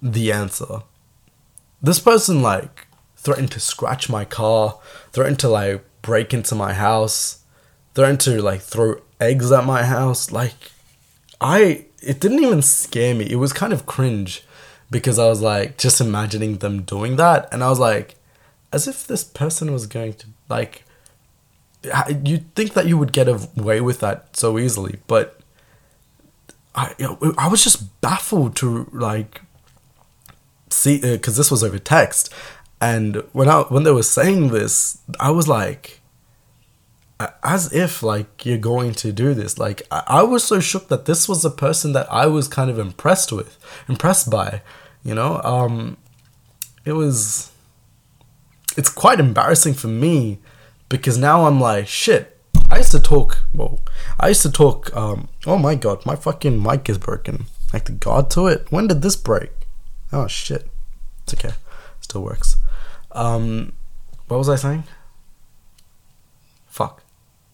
the 0.00 0.32
answer. 0.32 0.82
This 1.82 1.98
person 1.98 2.42
like 2.42 2.86
threatened 3.16 3.50
to 3.52 3.60
scratch 3.60 4.08
my 4.08 4.24
car, 4.24 4.78
threatened 5.12 5.38
to 5.40 5.48
like 5.48 5.84
break 6.02 6.32
into 6.32 6.54
my 6.54 6.74
house, 6.74 7.44
threatened 7.94 8.20
to 8.20 8.40
like 8.42 8.60
throw 8.60 9.00
eggs 9.20 9.50
at 9.50 9.64
my 9.64 9.84
house. 9.84 10.30
Like 10.30 10.72
I 11.40 11.86
it 12.06 12.20
didn't 12.20 12.42
even 12.42 12.62
scare 12.62 13.14
me. 13.14 13.30
It 13.30 13.36
was 13.36 13.52
kind 13.52 13.72
of 13.72 13.86
cringe 13.86 14.44
because 14.90 15.18
I 15.18 15.26
was 15.26 15.40
like 15.40 15.78
just 15.78 16.00
imagining 16.00 16.58
them 16.58 16.82
doing 16.82 17.16
that 17.16 17.48
and 17.52 17.64
I 17.64 17.68
was 17.68 17.78
like 17.78 18.16
as 18.72 18.86
if 18.86 19.06
this 19.06 19.24
person 19.24 19.72
was 19.72 19.86
going 19.86 20.14
to 20.14 20.26
like 20.48 20.84
you'd 22.24 22.54
think 22.54 22.74
that 22.74 22.86
you 22.86 22.96
would 22.96 23.12
get 23.12 23.28
away 23.28 23.80
with 23.80 24.00
that 24.00 24.36
so 24.36 24.58
easily 24.58 24.98
but 25.06 25.40
I 26.74 26.94
I 27.38 27.48
was 27.48 27.62
just 27.62 28.00
baffled 28.00 28.56
to 28.56 28.88
like 28.92 29.42
see 30.70 31.00
because 31.00 31.36
uh, 31.36 31.40
this 31.40 31.50
was 31.50 31.64
over 31.64 31.78
text 31.78 32.32
and 32.80 33.16
when 33.32 33.48
I 33.48 33.62
when 33.62 33.84
they 33.84 33.92
were 33.92 34.02
saying 34.02 34.48
this 34.48 34.98
I 35.18 35.30
was 35.30 35.48
like 35.48 36.00
as 37.42 37.72
if 37.72 38.02
like 38.02 38.44
you're 38.44 38.58
going 38.58 38.92
to 38.94 39.12
do 39.12 39.34
this. 39.34 39.58
Like 39.58 39.82
I, 39.90 40.02
I 40.06 40.22
was 40.22 40.44
so 40.44 40.60
shook 40.60 40.88
that 40.88 41.06
this 41.06 41.28
was 41.28 41.44
a 41.44 41.50
person 41.50 41.92
that 41.92 42.10
I 42.10 42.26
was 42.26 42.48
kind 42.48 42.70
of 42.70 42.78
impressed 42.78 43.32
with 43.32 43.58
impressed 43.88 44.30
by 44.30 44.62
you 45.04 45.14
know? 45.14 45.40
Um 45.44 45.96
it 46.84 46.92
was 46.92 47.52
it's 48.76 48.90
quite 48.90 49.20
embarrassing 49.20 49.74
for 49.74 49.88
me 49.88 50.38
because 50.88 51.16
now 51.16 51.46
I'm 51.46 51.60
like 51.60 51.86
shit 51.86 52.38
I 52.70 52.78
used 52.78 52.92
to 52.92 53.00
talk 53.00 53.44
well 53.52 53.80
I 54.18 54.28
used 54.28 54.42
to 54.42 54.50
talk 54.50 54.94
um 54.96 55.28
oh 55.46 55.58
my 55.58 55.74
god 55.74 56.04
my 56.06 56.16
fucking 56.16 56.62
mic 56.62 56.88
is 56.88 56.98
broken. 56.98 57.46
Like 57.72 57.84
the 57.86 57.92
guard 57.92 58.30
to 58.30 58.46
it? 58.46 58.70
When 58.70 58.86
did 58.86 59.02
this 59.02 59.16
break? 59.16 59.50
Oh 60.12 60.28
shit. 60.28 60.68
It's 61.24 61.34
okay. 61.34 61.54
Still 62.00 62.22
works. 62.22 62.56
Um 63.12 63.72
what 64.28 64.38
was 64.38 64.48
I 64.48 64.56
saying? 64.56 64.84
Fuck 66.66 67.03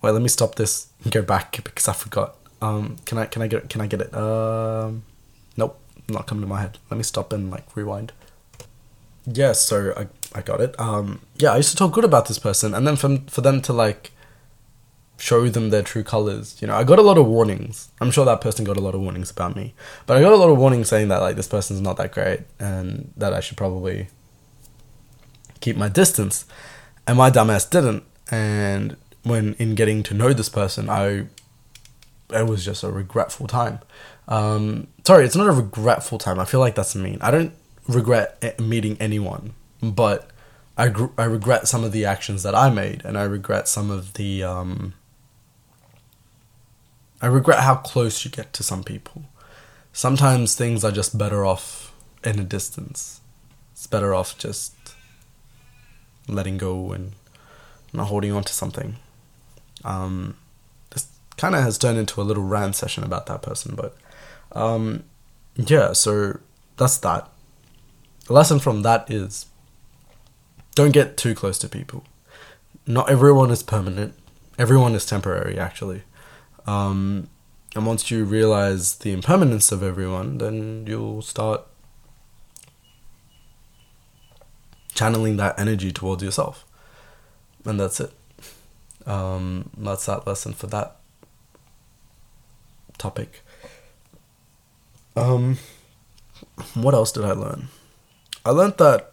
Wait, 0.03 0.11
let 0.13 0.23
me 0.23 0.29
stop 0.29 0.55
this 0.55 0.89
and 1.05 1.13
go 1.13 1.23
back 1.23 1.63
because 1.63 1.89
I 1.89 1.93
forgot. 1.93 2.37
Um, 2.63 2.97
can 3.07 3.19
I 3.19 3.27
can 3.27 3.43
I 3.43 3.47
get 3.47 3.69
can 3.69 3.81
I 3.81 3.87
get 3.87 4.01
it? 4.01 4.15
Um, 4.15 5.03
nope, 5.57 5.79
not 6.09 6.27
coming 6.27 6.43
to 6.43 6.49
my 6.49 6.61
head. 6.61 6.79
Let 6.91 6.97
me 6.97 7.03
stop 7.03 7.33
and 7.33 7.51
like 7.51 7.77
rewind. 7.77 8.13
Yeah, 9.27 9.53
so 9.53 9.93
I 9.97 10.09
I 10.39 10.43
got 10.43 10.61
it. 10.61 10.79
Um, 10.79 11.21
yeah, 11.37 11.53
I 11.53 11.57
used 11.57 11.71
to 11.71 11.77
talk 11.77 11.93
good 11.93 12.05
about 12.05 12.27
this 12.27 12.39
person, 12.39 12.75
and 12.75 12.87
then 12.87 12.97
for 12.97 13.19
for 13.29 13.41
them 13.41 13.61
to 13.63 13.73
like 13.73 14.13
show 15.19 15.49
them 15.51 15.69
their 15.69 15.83
true 15.83 16.03
colors, 16.03 16.57
you 16.63 16.67
know, 16.67 16.75
I 16.75 16.83
got 16.83 16.99
a 16.99 17.03
lot 17.03 17.19
of 17.19 17.27
warnings. 17.27 17.91
I'm 18.01 18.11
sure 18.11 18.25
that 18.25 18.41
person 18.41 18.65
got 18.65 18.79
a 18.79 18.81
lot 18.81 18.95
of 18.95 19.03
warnings 19.03 19.31
about 19.31 19.55
me, 19.55 19.75
but 20.07 20.17
I 20.17 20.21
got 20.23 20.33
a 20.33 20.37
lot 20.37 20.49
of 20.49 20.57
warnings 20.57 20.89
saying 20.89 21.09
that 21.09 21.21
like 21.21 21.37
this 21.37 21.47
person's 21.49 21.83
not 21.83 21.99
that 21.99 22.13
great 22.13 22.41
and 22.59 23.13
that 23.19 23.35
I 23.35 23.41
should 23.41 23.59
probably 23.59 24.09
keep 25.61 25.77
my 25.77 25.89
distance, 25.89 26.47
and 27.07 27.19
my 27.19 27.31
dumbass 27.31 27.69
didn't, 27.69 28.05
and 28.31 28.97
when 29.23 29.55
in 29.55 29.75
getting 29.75 30.03
to 30.05 30.15
know 30.15 30.33
this 30.33 30.49
person, 30.49 30.89
I 30.89 31.27
it 32.33 32.47
was 32.47 32.65
just 32.65 32.83
a 32.83 32.91
regretful 32.91 33.47
time. 33.47 33.81
Um, 34.29 34.87
sorry, 35.05 35.25
it's 35.25 35.37
not 35.37 35.49
a 35.49 35.53
regretful 35.53 36.19
time. 36.19 36.39
I 36.39 36.45
feel 36.45 36.61
like 36.61 36.75
that's 36.75 36.95
mean. 36.95 37.19
I 37.21 37.31
don't 37.31 37.53
regret 37.89 38.61
meeting 38.61 38.97
anyone, 39.01 39.55
but 39.83 40.31
I 40.77 40.89
gr- 40.89 41.13
I 41.19 41.25
regret 41.25 41.69
some 41.69 41.85
of 41.85 41.93
the 41.93 42.05
actions 42.05 42.43
that 42.43 42.55
I 42.55 42.71
made, 42.71 43.03
and 43.05 43.19
I 43.19 43.23
regret 43.25 43.69
some 43.69 43.91
of 43.91 44.15
the 44.15 44.45
um, 44.45 44.95
I 47.21 47.27
regret 47.27 47.61
how 47.61 47.77
close 47.77 48.25
you 48.25 48.31
get 48.31 48.53
to 48.55 48.63
some 48.63 48.83
people. 48.85 49.25
Sometimes 49.93 50.55
things 50.55 50.85
are 50.85 50.93
just 50.93 51.19
better 51.19 51.45
off 51.45 51.93
in 52.25 52.39
a 52.39 52.45
distance. 52.45 53.21
It's 53.73 53.87
better 53.87 54.15
off 54.15 54.39
just 54.39 54.75
letting 56.29 56.59
go 56.59 56.93
and 56.93 57.13
not 57.93 58.07
holding 58.07 58.33
on 58.33 58.45
to 58.45 58.53
something. 58.53 58.97
Um, 59.85 60.37
this 60.91 61.09
kind 61.37 61.55
of 61.55 61.63
has 61.63 61.79
turned 61.79 61.99
into 61.99 62.21
a 62.21 62.25
little 62.25 62.43
rant 62.43 62.77
session 62.77 63.05
about 63.05 63.27
that 63.27 63.43
person, 63.43 63.75
but 63.75 63.97
um, 64.53 65.05
yeah, 65.57 65.93
so 65.93 66.39
that's 66.77 66.99
that. 66.99 67.29
The 68.27 68.33
lesson 68.33 68.59
from 68.59 68.83
that 68.83 69.11
is 69.11 69.47
don't 70.75 70.93
get 70.93 71.17
too 71.17 71.35
close 71.35 71.59
to 71.59 71.69
people. 71.69 72.05
Not 72.87 73.11
everyone 73.11 73.51
is 73.51 73.63
permanent, 73.63 74.15
everyone 74.59 74.95
is 74.95 75.05
temporary, 75.07 75.59
actually. 75.59 76.03
Um, 76.67 77.29
and 77.75 77.87
once 77.87 78.11
you 78.11 78.25
realize 78.25 78.97
the 78.97 79.13
impermanence 79.13 79.71
of 79.73 79.83
everyone, 79.83 80.39
then 80.39 80.85
you'll 80.87 81.23
start 81.23 81.63
channeling 84.95 85.37
that 85.37 85.59
energy 85.59 85.93
towards 85.93 86.23
yourself. 86.23 86.67
And 87.65 87.79
that's 87.79 88.01
it. 88.01 88.13
Um, 89.07 89.71
that's 89.77 90.07
that 90.07 90.27
lesson 90.27 90.53
for 90.53 90.67
that 90.69 90.97
topic. 92.99 93.43
Um, 95.17 95.59
what 96.75 96.95
else 96.95 97.13
did 97.13 97.25
I 97.25 97.33
learn? 97.33 97.69
I 98.45 98.51
learned 98.51 98.79
that 98.79 99.13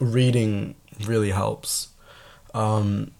reading 0.00 0.74
really 1.06 1.30
helps. 1.30 1.88
Um, 2.54 3.12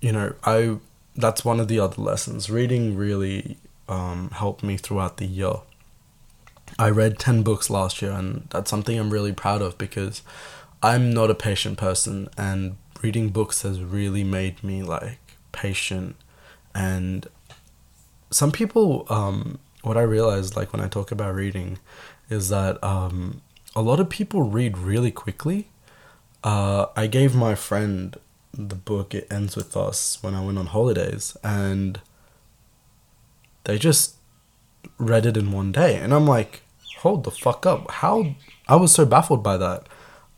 you 0.00 0.12
know, 0.12 0.34
I 0.44 0.78
that's 1.16 1.44
one 1.44 1.58
of 1.60 1.68
the 1.68 1.80
other 1.80 2.00
lessons. 2.00 2.48
Reading 2.48 2.96
really 2.96 3.56
um, 3.88 4.30
helped 4.30 4.62
me 4.62 4.76
throughout 4.76 5.16
the 5.16 5.26
year. 5.26 5.54
I 6.78 6.90
read 6.90 7.18
10 7.18 7.42
books 7.42 7.70
last 7.70 8.00
year, 8.02 8.12
and 8.12 8.46
that's 8.50 8.70
something 8.70 8.98
I'm 8.98 9.10
really 9.10 9.32
proud 9.32 9.62
of 9.62 9.78
because 9.78 10.22
I'm 10.82 11.10
not 11.12 11.30
a 11.30 11.34
patient 11.34 11.76
person, 11.78 12.28
and 12.36 12.76
reading 13.02 13.30
books 13.30 13.62
has 13.62 13.80
really 13.80 14.24
made 14.24 14.62
me 14.62 14.82
like 14.82 15.36
patient. 15.52 16.16
And 16.74 17.26
some 18.30 18.52
people 18.52 19.06
um 19.08 19.58
what 19.82 19.96
i 19.96 20.02
realized 20.02 20.54
like 20.56 20.72
when 20.72 20.82
i 20.82 20.88
talk 20.88 21.10
about 21.10 21.34
reading 21.34 21.78
is 22.28 22.50
that 22.50 22.82
um 22.84 23.40
a 23.74 23.80
lot 23.80 24.00
of 24.00 24.08
people 24.10 24.42
read 24.42 24.76
really 24.76 25.10
quickly. 25.10 25.68
Uh 26.44 26.86
i 26.96 27.06
gave 27.06 27.34
my 27.34 27.54
friend 27.54 28.16
the 28.52 28.74
book 28.74 29.14
it 29.14 29.26
ends 29.30 29.56
with 29.56 29.76
us 29.76 30.18
when 30.22 30.34
i 30.34 30.44
went 30.44 30.58
on 30.58 30.66
holidays 30.66 31.36
and 31.42 32.00
they 33.64 33.78
just 33.78 34.16
read 34.98 35.26
it 35.26 35.36
in 35.36 35.52
one 35.52 35.72
day. 35.72 35.96
And 35.96 36.12
i'm 36.12 36.26
like 36.26 36.62
hold 36.98 37.24
the 37.24 37.30
fuck 37.30 37.64
up. 37.64 37.90
How 37.90 38.34
i 38.68 38.76
was 38.76 38.92
so 38.92 39.06
baffled 39.06 39.42
by 39.42 39.56
that 39.56 39.86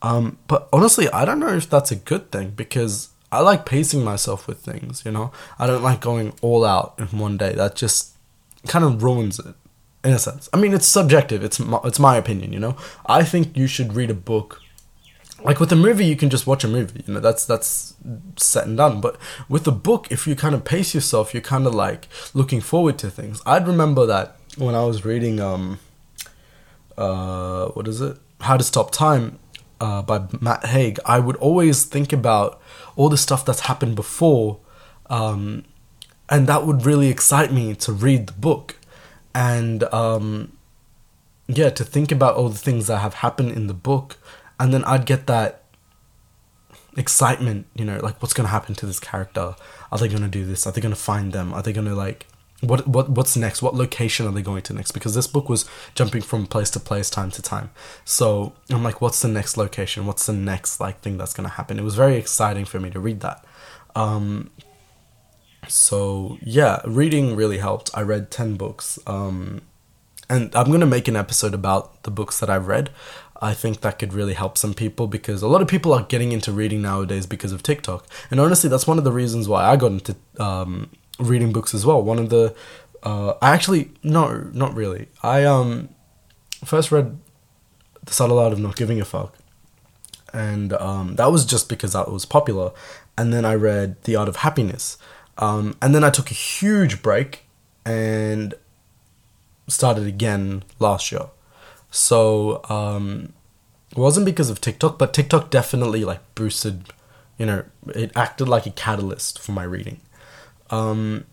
um, 0.01 0.37
but 0.47 0.67
honestly, 0.73 1.09
I 1.09 1.25
don't 1.25 1.39
know 1.39 1.53
if 1.53 1.69
that's 1.69 1.91
a 1.91 1.95
good 1.95 2.31
thing 2.31 2.51
because 2.51 3.09
I 3.31 3.39
like 3.41 3.65
pacing 3.65 4.03
myself 4.03 4.47
with 4.47 4.59
things, 4.59 5.03
you 5.05 5.11
know? 5.11 5.31
I 5.59 5.67
don't 5.67 5.83
like 5.83 6.01
going 6.01 6.33
all 6.41 6.65
out 6.65 6.95
in 6.97 7.05
one 7.17 7.37
day. 7.37 7.53
That 7.53 7.75
just 7.75 8.15
kind 8.67 8.83
of 8.83 9.03
ruins 9.03 9.39
it 9.39 9.55
in 10.03 10.11
a 10.11 10.19
sense. 10.19 10.49
I 10.53 10.57
mean, 10.57 10.73
it's 10.73 10.87
subjective. 10.87 11.43
It's 11.43 11.59
my, 11.59 11.79
it's 11.83 11.99
my 11.99 12.17
opinion, 12.17 12.51
you 12.51 12.59
know? 12.59 12.75
I 13.05 13.23
think 13.23 13.55
you 13.55 13.67
should 13.67 13.93
read 13.93 14.09
a 14.09 14.15
book 14.15 14.61
like 15.43 15.59
with 15.59 15.71
a 15.71 15.75
movie 15.75 16.05
you 16.05 16.15
can 16.15 16.29
just 16.29 16.45
watch 16.45 16.63
a 16.63 16.67
movie 16.67 17.03
you 17.07 17.13
know 17.13 17.19
that's 17.19 17.45
that's 17.45 17.95
set 18.37 18.67
and 18.67 18.77
done 18.77 19.01
but 19.01 19.17
with 19.49 19.67
a 19.67 19.71
book 19.71 20.07
if 20.11 20.27
you 20.27 20.35
kind 20.35 20.53
of 20.53 20.63
pace 20.63 20.93
yourself 20.93 21.33
you're 21.33 21.41
kind 21.41 21.65
of 21.65 21.73
like 21.73 22.07
looking 22.35 22.61
forward 22.61 22.97
to 22.99 23.09
things 23.09 23.41
i'd 23.47 23.67
remember 23.67 24.05
that 24.05 24.35
when 24.57 24.75
i 24.75 24.83
was 24.83 25.03
reading 25.03 25.39
um 25.39 25.79
uh 26.95 27.65
what 27.69 27.87
is 27.87 28.01
it 28.01 28.17
how 28.41 28.55
to 28.55 28.63
stop 28.63 28.91
time 28.91 29.39
uh, 29.81 30.01
by 30.03 30.27
Matt 30.39 30.65
Haig, 30.67 30.99
I 31.05 31.19
would 31.19 31.35
always 31.37 31.85
think 31.85 32.13
about 32.13 32.61
all 32.95 33.09
the 33.09 33.17
stuff 33.17 33.43
that's 33.43 33.61
happened 33.61 33.95
before, 33.95 34.59
um, 35.09 35.65
and 36.29 36.45
that 36.47 36.65
would 36.65 36.85
really 36.85 37.09
excite 37.09 37.51
me 37.51 37.73
to 37.75 37.91
read 37.91 38.27
the 38.27 38.33
book, 38.33 38.77
and 39.33 39.83
um, 39.85 40.55
yeah, 41.47 41.71
to 41.71 41.83
think 41.83 42.11
about 42.11 42.35
all 42.35 42.49
the 42.49 42.59
things 42.59 42.85
that 42.87 42.99
have 42.99 43.15
happened 43.15 43.53
in 43.53 43.65
the 43.65 43.73
book, 43.73 44.17
and 44.59 44.71
then 44.71 44.83
I'd 44.85 45.07
get 45.07 45.25
that 45.25 45.63
excitement, 46.95 47.65
you 47.73 47.83
know, 47.83 47.99
like 48.03 48.21
what's 48.21 48.33
gonna 48.33 48.49
happen 48.49 48.75
to 48.75 48.85
this 48.85 48.99
character? 48.99 49.55
Are 49.91 49.97
they 49.97 50.07
gonna 50.07 50.27
do 50.27 50.45
this? 50.45 50.67
Are 50.67 50.71
they 50.71 50.81
gonna 50.81 50.95
find 50.95 51.33
them? 51.33 51.53
Are 51.53 51.63
they 51.63 51.73
gonna 51.73 51.95
like 51.95 52.27
what 52.61 52.87
what 52.87 53.09
what's 53.09 53.35
next? 53.35 53.61
What 53.61 53.75
location 53.75 54.27
are 54.27 54.31
they 54.31 54.41
going 54.41 54.61
to 54.63 54.73
next? 54.73 54.91
Because 54.91 55.15
this 55.15 55.27
book 55.27 55.49
was 55.49 55.65
jumping 55.95 56.21
from 56.21 56.45
place 56.45 56.69
to 56.71 56.79
place, 56.79 57.09
time 57.09 57.31
to 57.31 57.41
time. 57.41 57.71
So 58.05 58.53
I'm 58.69 58.83
like, 58.83 59.01
what's 59.01 59.21
the 59.21 59.27
next 59.27 59.57
location? 59.57 60.05
What's 60.05 60.27
the 60.27 60.33
next 60.33 60.79
like 60.79 61.01
thing 61.01 61.17
that's 61.17 61.33
gonna 61.33 61.49
happen? 61.49 61.79
It 61.79 61.83
was 61.83 61.95
very 61.95 62.15
exciting 62.15 62.65
for 62.65 62.79
me 62.79 62.89
to 62.91 62.99
read 62.99 63.21
that. 63.21 63.43
Um, 63.95 64.51
so 65.67 66.37
yeah, 66.41 66.81
reading 66.85 67.35
really 67.35 67.57
helped. 67.57 67.89
I 67.93 68.01
read 68.01 68.31
ten 68.31 68.55
books. 68.55 68.99
Um, 69.07 69.61
and 70.29 70.55
I'm 70.55 70.71
gonna 70.71 70.85
make 70.85 71.07
an 71.07 71.15
episode 71.15 71.53
about 71.53 72.03
the 72.03 72.11
books 72.11 72.39
that 72.39 72.49
I've 72.49 72.67
read. 72.67 72.91
I 73.41 73.55
think 73.55 73.81
that 73.81 73.97
could 73.97 74.13
really 74.13 74.35
help 74.35 74.55
some 74.55 74.75
people 74.75 75.07
because 75.07 75.41
a 75.41 75.47
lot 75.47 75.63
of 75.63 75.67
people 75.67 75.93
are 75.93 76.03
getting 76.03 76.31
into 76.31 76.51
reading 76.51 76.83
nowadays 76.83 77.25
because 77.25 77.51
of 77.51 77.63
TikTok. 77.63 78.05
And 78.29 78.39
honestly, 78.39 78.69
that's 78.69 78.85
one 78.85 78.99
of 78.99 79.03
the 79.03 79.11
reasons 79.11 79.47
why 79.47 79.65
I 79.65 79.77
got 79.77 79.91
into 79.91 80.15
um, 80.39 80.91
reading 81.21 81.51
books 81.51 81.73
as 81.73 81.85
well. 81.85 82.01
One 82.01 82.19
of 82.19 82.29
the 82.29 82.55
uh, 83.03 83.33
I 83.41 83.51
actually 83.51 83.91
no, 84.03 84.49
not 84.53 84.75
really. 84.75 85.07
I 85.23 85.43
um 85.43 85.89
first 86.63 86.91
read 86.91 87.17
The 88.03 88.13
Subtle 88.13 88.39
Art 88.39 88.53
of 88.53 88.59
Not 88.59 88.75
Giving 88.75 89.01
a 89.01 89.05
Fuck, 89.05 89.37
and 90.33 90.73
um, 90.73 91.15
that 91.15 91.31
was 91.31 91.45
just 91.45 91.69
because 91.69 91.93
that 91.93 92.11
was 92.11 92.25
popular. 92.25 92.71
And 93.17 93.33
then 93.33 93.45
I 93.45 93.55
read 93.55 94.01
The 94.03 94.15
Art 94.15 94.29
of 94.29 94.37
Happiness, 94.37 94.97
um, 95.37 95.75
and 95.81 95.93
then 95.95 96.03
I 96.03 96.09
took 96.09 96.31
a 96.31 96.35
huge 96.35 97.01
break 97.01 97.45
and 97.85 98.53
started 99.67 100.05
again 100.05 100.63
last 100.79 101.11
year. 101.11 101.27
So 101.89 102.61
um, 102.69 103.33
it 103.91 103.97
wasn't 103.97 104.25
because 104.25 104.49
of 104.49 104.61
TikTok, 104.61 104.97
but 104.97 105.13
TikTok 105.13 105.49
definitely 105.49 106.05
like 106.05 106.21
boosted. 106.35 106.93
You 107.37 107.45
know, 107.47 107.63
it 107.95 108.11
acted 108.15 108.47
like 108.47 108.67
a 108.67 108.71
catalyst 108.71 109.39
for 109.39 109.51
my 109.51 109.63
reading. 109.63 109.99
Um, 110.71 111.25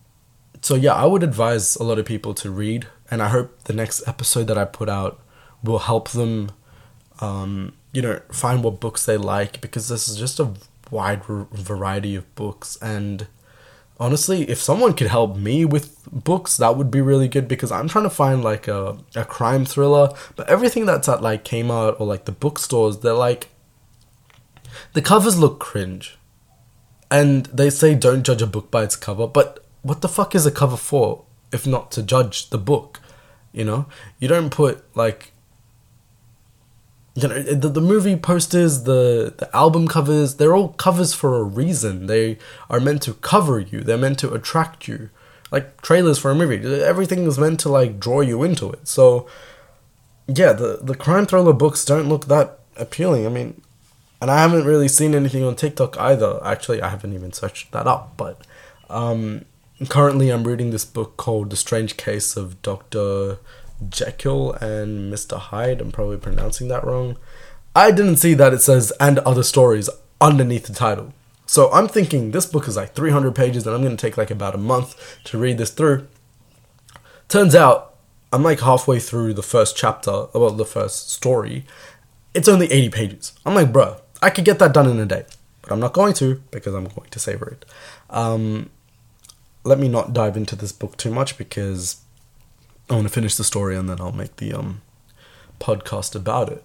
so 0.61 0.75
yeah, 0.75 0.93
I 0.93 1.07
would 1.07 1.23
advise 1.23 1.77
a 1.77 1.85
lot 1.85 1.99
of 1.99 2.07
people 2.07 2.35
to 2.35 2.51
read, 2.51 2.87
and 3.11 3.23
I 3.23 3.29
hope 3.29 3.65
the 3.65 3.73
next 3.73 4.07
episode 4.07 4.45
that 4.45 4.59
I 4.59 4.65
put 4.65 4.89
out 4.89 5.21
will 5.63 5.79
help 5.79 6.11
them, 6.11 6.51
um, 7.21 7.73
you 7.93 8.03
know, 8.03 8.21
find 8.33 8.63
what 8.63 8.81
books 8.81 9.07
they 9.07 9.17
like 9.17 9.61
because 9.61 9.89
this 9.89 10.09
is 10.09 10.17
just 10.17 10.41
a 10.41 10.53
wide 10.91 11.25
variety 11.25 12.15
of 12.17 12.33
books. 12.35 12.77
And 12.83 13.29
honestly, 14.01 14.49
if 14.51 14.61
someone 14.61 14.95
could 14.95 15.09
help 15.09 15.37
me 15.37 15.65
with 15.65 15.99
books, 16.11 16.57
that 16.57 16.77
would 16.77 16.91
be 16.91 17.01
really 17.01 17.29
good 17.29 17.49
because 17.49 17.71
I'm 17.71 17.89
trying 17.89 18.05
to 18.05 18.11
find 18.11 18.43
like 18.43 18.69
a 18.69 18.99
a 19.15 19.25
crime 19.25 19.65
thriller, 19.65 20.11
but 20.37 20.49
everything 20.49 20.87
that's 20.87 21.09
at 21.09 21.23
like 21.23 21.45
Kmart 21.45 22.01
or 22.01 22.07
like 22.07 22.25
the 22.25 22.33
bookstores, 22.33 22.99
they're 22.99 23.13
like 23.13 23.49
the 24.93 25.03
covers 25.03 25.39
look 25.39 25.59
cringe 25.61 26.19
and 27.11 27.47
they 27.47 27.71
say 27.71 27.95
don't 27.95 28.25
judge 28.25 28.43
a 28.43 28.47
book 28.47 28.71
by 28.71 28.85
its 28.85 28.97
cover, 28.97 29.27
but 29.27 29.65
what 29.83 30.01
the 30.01 30.09
fuck 30.09 30.35
is 30.35 30.47
a 30.47 30.51
cover 30.51 30.77
for 30.77 31.25
if 31.53 31.67
not 31.67 31.91
to 31.93 32.03
judge 32.03 32.51
the 32.51 32.59
book? 32.59 33.01
You 33.53 33.65
know, 33.65 33.87
you 34.19 34.29
don't 34.29 34.51
put 34.51 34.85
like 34.97 35.33
you 37.15 37.29
know 37.29 37.43
the, 37.43 37.69
the 37.69 37.81
movie 37.81 38.17
posters 38.17 38.85
the 38.85 39.35
the 39.37 39.57
album 39.57 39.89
covers 39.89 40.37
they're 40.37 40.55
all 40.55 40.71
covers 40.71 41.15
for 41.15 41.37
a 41.37 41.43
reason. 41.43 42.07
They 42.07 42.39
are 42.71 42.81
meant 42.81 43.03
to 43.03 43.15
cover 43.15 43.59
you. 43.59 43.81
They're 43.81 43.99
meant 43.99 44.19
to 44.21 44.33
attract 44.33 44.87
you. 44.87 45.11
Like 45.51 45.81
trailers 45.81 46.19
for 46.19 46.31
a 46.31 46.35
movie 46.35 46.61
everything 46.83 47.27
is 47.27 47.39
meant 47.39 47.59
to 47.61 47.69
like 47.69 47.99
draw 47.99 48.21
you 48.21 48.43
into 48.43 48.71
it. 48.71 48.87
So 48.87 49.27
yeah 50.27 50.53
the 50.53 50.79
the 50.83 50.95
crime 50.95 51.27
thriller 51.27 51.55
books 51.55 51.85
don't 51.85 52.09
look 52.09 52.27
that 52.27 52.61
appealing. 52.77 53.27
I 53.27 53.31
mean 53.31 53.63
and 54.21 54.31
I 54.31 54.39
haven't 54.39 54.65
really 54.65 54.89
seen 54.89 55.15
anything 55.15 55.45
on 55.45 55.55
TikTok 55.55 55.99
either. 55.99 56.41
Actually, 56.45 56.83
I 56.83 56.89
haven't 56.89 57.15
even 57.15 57.33
searched 57.33 57.73
that 57.73 57.87
up. 57.87 58.17
But 58.17 58.41
um, 58.91 59.45
currently, 59.89 60.31
I'm 60.31 60.45
reading 60.45 60.71
this 60.71 60.85
book 60.85 61.17
called 61.17 61.51
The 61.51 61.57
Strange 61.57 61.97
Case 61.97 62.37
of 62.37 62.61
Dr. 62.63 63.39
Jekyll 63.89 64.55
and 64.55 65.13
Mr. 65.13 65.39
Hyde. 65.39 65.81
I'm 65.81 65.93
probably 65.93 66.17
pronouncing 66.17 66.69
that 66.69 66.85
wrong. 66.85 67.17
I 67.77 67.91
didn't 67.93 68.17
see 68.17 68.35
that 68.35 68.53
it 68.53 68.61
says 68.61 68.93
and 68.99 69.21
other 69.21 69.45
stories 69.45 69.89
underneath 70.21 70.67
the 70.67 70.73
title. 70.73 71.13
So 71.47 71.71
I'm 71.73 71.89
thinking 71.89 72.33
this 72.33 72.45
book 72.45 72.67
is 72.67 72.77
like 72.77 72.95
300 72.95 73.35
pages 73.35 73.67
and 73.67 73.75
I'm 73.75 73.83
going 73.83 73.97
to 73.97 74.01
take 74.01 74.19
like 74.19 74.31
about 74.31 74.55
a 74.55 74.59
month 74.59 75.19
to 75.25 75.39
read 75.39 75.59
this 75.59 75.71
through. 75.71 76.09
Turns 77.29 77.55
out 77.55 77.97
I'm 78.33 78.43
like 78.43 78.61
halfway 78.61 78.99
through 78.99 79.35
the 79.35 79.43
first 79.43 79.77
chapter, 79.77 80.27
well, 80.35 80.51
the 80.51 80.65
first 80.65 81.11
story. 81.11 81.65
It's 82.35 82.49
only 82.49 82.71
80 82.71 82.91
pages. 82.91 83.33
I'm 83.47 83.55
like, 83.55 83.73
bruh, 83.73 84.01
I 84.23 84.31
could 84.31 84.45
get 84.45 84.59
that 84.59 84.73
done 84.75 84.89
in 84.89 84.99
a 84.99 85.07
day, 85.07 85.25
but 85.63 85.73
I'm 85.73 85.81
not 85.81 85.93
going 85.93 86.15
to 86.15 86.43
because 86.51 86.75
I'm 86.75 86.89
going 86.89 87.11
to 87.11 87.19
savor 87.19 87.49
it. 87.49 87.65
Um, 88.11 88.71
let 89.65 89.79
me 89.79 89.89
not 89.89 90.13
dive 90.13 90.37
into 90.37 90.57
this 90.57 90.73
book 90.73 90.97
too 90.97 91.11
much 91.11 91.39
because 91.39 92.01
I 92.91 92.95
want 92.95 93.07
to 93.07 93.13
finish 93.13 93.37
the 93.37 93.45
story 93.45 93.77
and 93.77 93.89
then 93.89 94.01
I'll 94.01 94.13
make 94.13 94.37
the 94.37 94.53
um, 94.55 94.83
podcast 95.61 96.15
about 96.15 96.51
it. 96.51 96.65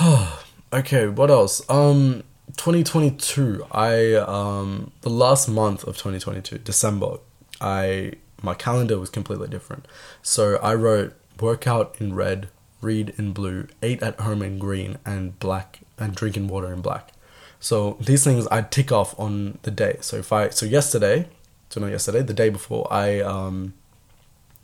okay, 0.72 1.06
what 1.06 1.30
else? 1.30 1.68
Um, 1.70 2.24
2022. 2.56 3.66
I 3.70 4.14
um, 4.14 4.92
the 5.02 5.10
last 5.10 5.48
month 5.48 5.84
of 5.84 5.96
2022, 5.96 6.58
December. 6.58 7.18
I 7.60 8.12
my 8.42 8.54
calendar 8.54 8.98
was 8.98 9.10
completely 9.10 9.48
different. 9.48 9.86
So 10.22 10.56
I 10.56 10.74
wrote 10.74 11.14
workout 11.40 11.96
in 12.00 12.14
red, 12.14 12.48
read 12.80 13.14
in 13.16 13.32
blue, 13.32 13.68
ate 13.82 14.02
at 14.02 14.20
home 14.20 14.42
in 14.42 14.58
green, 14.58 14.98
and 15.04 15.38
black 15.38 15.80
and 15.98 16.14
drinking 16.14 16.48
water 16.48 16.72
in 16.72 16.80
black. 16.80 17.12
So 17.58 17.96
these 18.00 18.22
things 18.22 18.46
I 18.48 18.62
tick 18.62 18.92
off 18.92 19.18
on 19.18 19.58
the 19.62 19.70
day. 19.70 19.96
So 20.00 20.16
if 20.16 20.32
I 20.32 20.50
so 20.50 20.66
yesterday, 20.66 21.28
so 21.68 21.80
not 21.80 21.90
yesterday, 21.90 22.22
the 22.22 22.34
day 22.34 22.48
before, 22.48 22.86
I 22.92 23.20
um, 23.20 23.74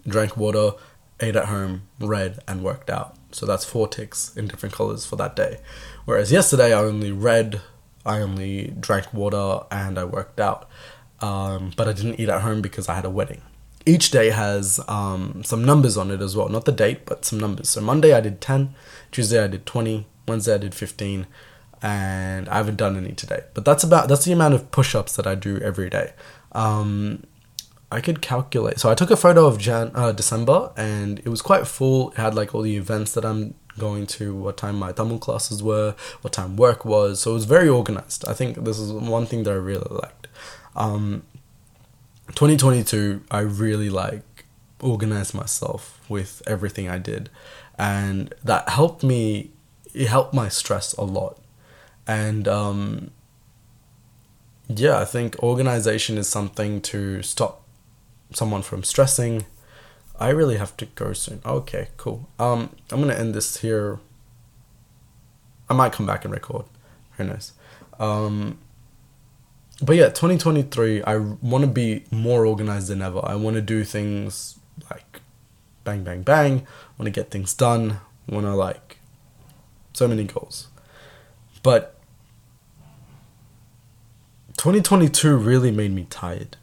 drank 0.06 0.36
water, 0.36 0.72
ate 1.20 1.36
at 1.36 1.46
home, 1.46 1.82
read, 2.00 2.40
and 2.46 2.62
worked 2.62 2.90
out. 2.90 3.16
So 3.32 3.46
that's 3.46 3.64
four 3.64 3.88
ticks 3.88 4.36
in 4.36 4.46
different 4.46 4.74
colors 4.74 5.06
for 5.06 5.16
that 5.16 5.34
day. 5.34 5.58
Whereas 6.04 6.30
yesterday 6.30 6.72
I 6.74 6.78
only 6.78 7.12
read, 7.12 7.60
I 8.04 8.20
only 8.20 8.74
drank 8.78 9.12
water, 9.14 9.64
and 9.70 9.98
I 9.98 10.04
worked 10.04 10.38
out. 10.38 10.68
Um, 11.20 11.72
but 11.76 11.88
I 11.88 11.92
didn't 11.92 12.20
eat 12.20 12.28
at 12.28 12.42
home 12.42 12.60
because 12.60 12.88
I 12.88 12.94
had 12.94 13.04
a 13.04 13.10
wedding. 13.10 13.42
Each 13.84 14.10
day 14.10 14.30
has 14.30 14.80
um, 14.88 15.42
some 15.44 15.64
numbers 15.64 15.96
on 15.96 16.10
it 16.10 16.20
as 16.20 16.36
well, 16.36 16.48
not 16.48 16.64
the 16.64 16.72
date, 16.72 17.04
but 17.04 17.24
some 17.24 17.40
numbers. 17.40 17.70
So 17.70 17.80
Monday 17.80 18.12
I 18.12 18.20
did 18.20 18.40
10, 18.40 18.74
Tuesday 19.10 19.42
I 19.42 19.48
did 19.48 19.66
20, 19.66 20.06
Wednesday 20.28 20.54
I 20.54 20.58
did 20.58 20.74
15 20.74 21.26
and 21.82 22.48
I 22.48 22.56
haven't 22.56 22.76
done 22.76 22.96
any 22.96 23.12
today. 23.12 23.40
But 23.54 23.64
that's 23.64 23.82
about 23.82 24.08
that's 24.08 24.24
the 24.24 24.32
amount 24.32 24.54
of 24.54 24.70
push-ups 24.70 25.16
that 25.16 25.26
I 25.26 25.34
do 25.34 25.58
every 25.58 25.90
day. 25.90 26.12
Um, 26.52 27.24
I 27.90 28.00
could 28.00 28.22
calculate. 28.22 28.78
So 28.78 28.90
I 28.90 28.94
took 28.94 29.10
a 29.10 29.16
photo 29.16 29.46
of 29.46 29.58
Jan 29.58 29.90
uh, 29.94 30.12
December 30.12 30.72
and 30.76 31.18
it 31.18 31.28
was 31.28 31.42
quite 31.42 31.66
full. 31.66 32.12
It 32.12 32.16
had 32.18 32.34
like 32.34 32.54
all 32.54 32.62
the 32.62 32.76
events 32.76 33.12
that 33.12 33.24
I'm 33.24 33.54
going 33.78 34.06
to, 34.06 34.34
what 34.34 34.56
time 34.56 34.78
my 34.78 34.92
Tamil 34.92 35.18
classes 35.18 35.62
were, 35.62 35.94
what 36.22 36.32
time 36.32 36.56
work 36.56 36.84
was. 36.84 37.20
So 37.20 37.32
it 37.32 37.34
was 37.34 37.44
very 37.44 37.68
organized. 37.68 38.26
I 38.26 38.32
think 38.32 38.64
this 38.64 38.78
is 38.78 38.92
one 38.92 39.26
thing 39.26 39.42
that 39.42 39.50
I 39.50 39.56
really 39.56 39.88
liked. 39.90 40.28
Um, 40.74 41.24
2022, 42.34 43.22
I 43.30 43.40
really 43.40 43.90
like 43.90 44.44
organized 44.80 45.34
myself 45.34 46.00
with 46.08 46.42
everything 46.46 46.88
I 46.88 46.98
did, 46.98 47.30
and 47.78 48.34
that 48.42 48.68
helped 48.68 49.02
me 49.02 49.50
it 49.94 50.08
helped 50.08 50.34
my 50.34 50.48
stress 50.48 50.92
a 50.94 51.02
lot. 51.02 51.38
And 52.06 52.48
um, 52.48 53.10
yeah, 54.68 54.98
I 54.98 55.04
think 55.04 55.38
organization 55.42 56.18
is 56.18 56.28
something 56.28 56.80
to 56.82 57.22
stop 57.22 57.62
someone 58.32 58.62
from 58.62 58.82
stressing. 58.82 59.46
I 60.18 60.30
really 60.30 60.56
have 60.56 60.76
to 60.78 60.86
go 60.86 61.12
soon. 61.12 61.40
Okay, 61.44 61.88
cool. 61.96 62.28
Um, 62.38 62.70
I'm 62.90 63.00
gonna 63.00 63.14
end 63.14 63.34
this 63.34 63.58
here. 63.58 63.98
I 65.68 65.74
might 65.74 65.92
come 65.92 66.06
back 66.06 66.24
and 66.24 66.32
record. 66.32 66.66
Who 67.16 67.24
knows? 67.24 67.52
Um, 67.98 68.58
but 69.82 69.96
yeah, 69.96 70.08
2023. 70.08 71.02
I 71.02 71.16
want 71.16 71.62
to 71.62 71.70
be 71.70 72.04
more 72.10 72.46
organized 72.46 72.88
than 72.88 73.02
ever. 73.02 73.20
I 73.24 73.34
want 73.34 73.56
to 73.56 73.62
do 73.62 73.84
things 73.84 74.58
like 74.90 75.20
bang, 75.84 76.04
bang, 76.04 76.22
bang. 76.22 76.66
Want 76.98 77.06
to 77.06 77.10
get 77.10 77.30
things 77.30 77.52
done. 77.52 77.98
Want 78.28 78.46
to 78.46 78.54
like 78.54 78.98
so 79.92 80.06
many 80.06 80.24
goals. 80.24 80.68
But 81.62 81.98
2022 84.56 85.36
really 85.36 85.70
made 85.70 85.92
me 85.92 86.06
tired. 86.08 86.56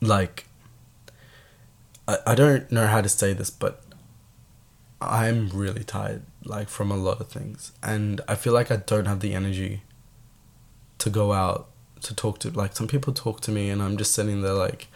Like, 0.00 0.46
I, 2.08 2.18
I 2.26 2.34
don't 2.34 2.70
know 2.72 2.86
how 2.88 3.00
to 3.00 3.08
say 3.08 3.32
this, 3.32 3.50
but 3.50 3.82
I'm 5.00 5.48
really 5.50 5.84
tired, 5.84 6.22
like, 6.44 6.68
from 6.68 6.90
a 6.90 6.96
lot 6.96 7.20
of 7.20 7.28
things. 7.28 7.72
And 7.82 8.20
I 8.26 8.34
feel 8.34 8.52
like 8.52 8.70
I 8.70 8.76
don't 8.76 9.06
have 9.06 9.20
the 9.20 9.34
energy 9.34 9.82
to 10.98 11.10
go 11.10 11.32
out 11.32 11.68
to 12.02 12.14
talk 12.14 12.38
to, 12.40 12.50
like, 12.50 12.76
some 12.76 12.88
people 12.88 13.12
talk 13.12 13.40
to 13.42 13.50
me, 13.50 13.70
and 13.70 13.82
I'm 13.82 13.96
just 13.96 14.14
sitting 14.14 14.42
there, 14.42 14.54
like, 14.54 14.88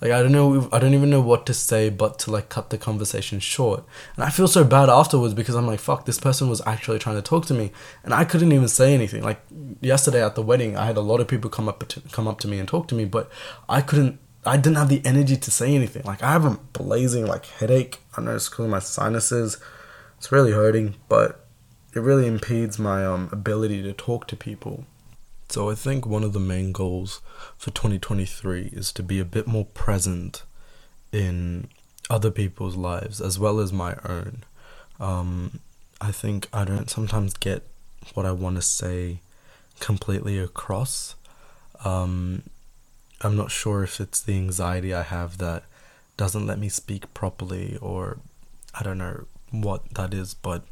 Like 0.00 0.12
I 0.12 0.22
don't 0.22 0.32
know, 0.32 0.68
I 0.72 0.78
don't 0.80 0.92
even 0.92 1.08
know 1.08 1.22
what 1.22 1.46
to 1.46 1.54
say, 1.54 1.88
but 1.88 2.18
to 2.20 2.30
like 2.30 2.48
cut 2.48 2.68
the 2.68 2.76
conversation 2.76 3.38
short. 3.40 3.84
And 4.16 4.24
I 4.24 4.30
feel 4.30 4.48
so 4.48 4.62
bad 4.64 4.88
afterwards 4.90 5.34
because 5.34 5.54
I'm 5.54 5.68
like, 5.68 5.80
fuck, 5.80 6.04
this 6.04 6.18
person 6.18 6.50
was 6.50 6.60
actually 6.66 6.98
trying 6.98 7.16
to 7.16 7.22
talk 7.22 7.46
to 7.46 7.54
me, 7.54 7.70
and 8.02 8.12
I 8.12 8.24
couldn't 8.24 8.52
even 8.52 8.68
say 8.68 8.92
anything. 8.92 9.22
Like 9.22 9.40
yesterday 9.80 10.22
at 10.22 10.34
the 10.34 10.42
wedding, 10.42 10.76
I 10.76 10.84
had 10.86 10.96
a 10.98 11.00
lot 11.10 11.20
of 11.20 11.28
people 11.28 11.48
come 11.48 11.68
up 11.68 11.88
to 11.88 12.00
come 12.12 12.28
up 12.28 12.38
to 12.40 12.48
me 12.48 12.58
and 12.58 12.68
talk 12.68 12.88
to 12.88 12.94
me, 12.94 13.04
but 13.06 13.30
I 13.68 13.80
couldn't. 13.80 14.18
I 14.44 14.56
didn't 14.58 14.76
have 14.76 14.90
the 14.90 15.00
energy 15.06 15.36
to 15.36 15.50
say 15.50 15.74
anything. 15.74 16.02
Like 16.04 16.22
I 16.22 16.32
have 16.32 16.44
a 16.44 16.58
blazing 16.72 17.24
like 17.26 17.46
headache. 17.46 18.00
I 18.16 18.20
know 18.20 18.34
it's 18.34 18.48
because 18.50 18.68
my 18.68 18.80
sinuses. 18.80 19.58
It's 20.18 20.32
really 20.32 20.52
hurting, 20.52 20.96
but 21.08 21.46
it 21.94 22.00
really 22.00 22.26
impedes 22.26 22.78
my 22.78 23.06
um 23.06 23.28
ability 23.32 23.82
to 23.84 23.92
talk 23.94 24.26
to 24.26 24.36
people. 24.36 24.84
So 25.54 25.70
I 25.70 25.76
think 25.76 26.04
one 26.04 26.24
of 26.24 26.32
the 26.32 26.40
main 26.40 26.72
goals 26.72 27.20
for 27.56 27.70
2023 27.70 28.70
is 28.72 28.90
to 28.90 29.04
be 29.04 29.20
a 29.20 29.24
bit 29.24 29.46
more 29.46 29.66
present 29.66 30.42
in 31.12 31.68
other 32.10 32.32
people's 32.32 32.74
lives 32.74 33.20
as 33.20 33.38
well 33.38 33.60
as 33.60 33.72
my 33.72 33.94
own. 34.04 34.42
Um, 34.98 35.60
I 36.00 36.10
think 36.10 36.48
I 36.52 36.64
don't 36.64 36.90
sometimes 36.90 37.34
get 37.34 37.62
what 38.14 38.26
I 38.26 38.32
want 38.32 38.56
to 38.56 38.62
say 38.62 39.20
completely 39.78 40.40
across. 40.40 41.14
Um, 41.84 42.42
I'm 43.20 43.36
not 43.36 43.52
sure 43.52 43.84
if 43.84 44.00
it's 44.00 44.20
the 44.20 44.34
anxiety 44.34 44.92
I 44.92 45.02
have 45.02 45.38
that 45.38 45.62
doesn't 46.16 46.48
let 46.48 46.58
me 46.58 46.68
speak 46.68 47.14
properly 47.14 47.78
or 47.80 48.18
I 48.74 48.82
don't 48.82 48.98
know 48.98 49.26
what 49.52 49.88
that 49.94 50.14
is, 50.14 50.34
but 50.34 50.64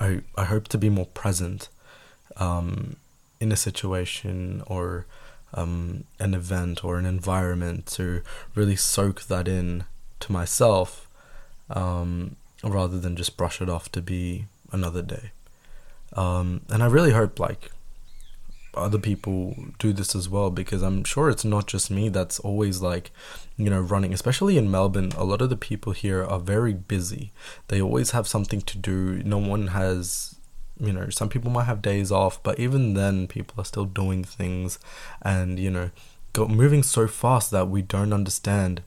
I 0.00 0.22
I 0.36 0.46
hope 0.46 0.66
to 0.66 0.78
be 0.78 0.90
more 0.90 1.06
present 1.06 1.68
um, 2.38 2.96
in 3.40 3.52
a 3.52 3.56
situation 3.56 4.62
or 4.66 5.06
um, 5.54 6.04
an 6.18 6.34
event 6.34 6.84
or 6.84 6.98
an 6.98 7.06
environment 7.06 7.86
to 7.86 8.22
really 8.54 8.76
soak 8.76 9.22
that 9.24 9.48
in 9.48 9.84
to 10.20 10.32
myself 10.32 11.08
um, 11.70 12.36
rather 12.62 12.98
than 12.98 13.16
just 13.16 13.36
brush 13.36 13.60
it 13.60 13.68
off 13.68 13.90
to 13.92 14.02
be 14.02 14.46
another 14.72 15.02
day. 15.02 15.30
Um, 16.14 16.62
and 16.68 16.82
I 16.82 16.86
really 16.86 17.12
hope 17.12 17.38
like 17.38 17.70
other 18.74 18.98
people 18.98 19.54
do 19.78 19.92
this 19.92 20.14
as 20.14 20.28
well 20.28 20.50
because 20.50 20.82
I'm 20.82 21.04
sure 21.04 21.28
it's 21.28 21.44
not 21.44 21.66
just 21.66 21.90
me 21.90 22.08
that's 22.08 22.38
always 22.40 22.80
like, 22.80 23.10
you 23.56 23.70
know, 23.70 23.80
running. 23.80 24.12
Especially 24.12 24.56
in 24.56 24.70
Melbourne, 24.70 25.12
a 25.16 25.24
lot 25.24 25.42
of 25.42 25.50
the 25.50 25.56
people 25.56 25.92
here 25.92 26.24
are 26.24 26.38
very 26.38 26.72
busy. 26.72 27.32
They 27.68 27.80
always 27.80 28.12
have 28.12 28.28
something 28.28 28.60
to 28.62 28.78
do. 28.78 29.22
No 29.24 29.38
one 29.38 29.68
has 29.68 30.36
you 30.80 30.92
know 30.92 31.08
some 31.10 31.28
people 31.28 31.50
might 31.50 31.64
have 31.64 31.82
days 31.82 32.12
off 32.12 32.42
but 32.42 32.58
even 32.58 32.94
then 32.94 33.26
people 33.26 33.60
are 33.60 33.64
still 33.64 33.84
doing 33.84 34.22
things 34.22 34.78
and 35.22 35.58
you 35.58 35.70
know 35.70 35.90
go, 36.32 36.46
moving 36.46 36.82
so 36.82 37.06
fast 37.06 37.50
that 37.50 37.68
we 37.68 37.82
don't 37.82 38.12
understand 38.12 38.82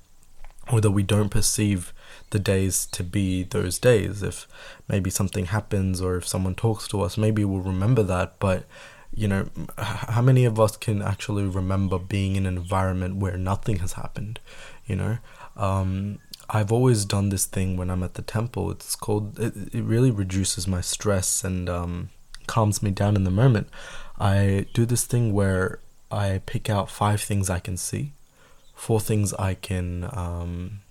or 0.72 0.80
that 0.80 0.92
we 0.92 1.04
don't 1.04 1.30
perceive 1.30 1.94
the 2.30 2.40
days 2.40 2.86
to 2.86 3.04
be 3.04 3.44
those 3.44 3.80
days. 3.80 4.22
If 4.24 4.48
maybe 4.88 5.10
something 5.10 5.46
happens 5.46 6.02
or 6.02 6.18
if 6.18 6.28
someone 6.28 6.56
talks 6.56 6.88
to 6.90 7.02
us 7.02 7.18
maybe 7.18 7.44
we'll 7.44 7.62
remember 7.62 8.04
that. 8.04 8.40
But 8.40 8.66
you 9.14 9.28
know 9.28 9.50
how 9.78 10.22
many 10.22 10.46
of 10.46 10.60
us 10.60 10.78
can 10.78 11.02
actually 11.02 11.44
remember 11.44 11.98
being 11.98 12.36
in 12.36 12.46
an 12.46 12.58
environment 12.58 13.18
where 13.18 13.38
nothing 13.38 13.80
has 13.80 13.94
happened 13.94 14.40
you 14.92 14.98
know? 14.98 15.18
Um, 15.56 16.20
I've 16.54 16.72
always 16.72 17.06
done 17.06 17.30
this 17.30 17.46
thing 17.46 17.78
when 17.78 17.90
I'm 17.90 18.04
at 18.04 18.16
the 18.16 18.22
temple. 18.22 18.72
It's 18.72 18.98
called, 18.98 19.40
it, 19.40 19.74
it 19.74 19.84
really 19.84 20.12
reduces 20.12 20.68
my 20.68 20.82
stress 20.82 21.46
and 21.46 21.70
um, 21.70 22.10
calms 22.46 22.84
me 22.84 22.92
down 22.92 23.16
in 23.16 23.24
the 23.24 23.32
moment. 23.32 23.70
I 24.20 24.68
do 24.74 24.86
this 24.86 25.06
thing 25.06 25.32
where 25.32 25.80
I 26.12 26.42
pick 26.46 26.70
out 26.70 26.92
five 26.92 27.22
things 27.22 27.50
I 27.50 27.60
can 27.60 27.78
see, 27.78 28.12
four 28.76 29.00
things 29.00 29.34
I 29.36 29.54
can 29.54 30.10
um, 30.12 30.82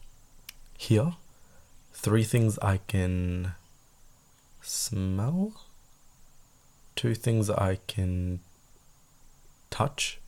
hear, 0.78 1.12
three 1.92 2.24
things 2.24 2.58
I 2.60 2.78
can 2.78 3.52
smell, 4.62 5.52
two 6.96 7.14
things 7.14 7.50
I 7.50 7.80
can 7.86 8.40
touch. 9.68 10.18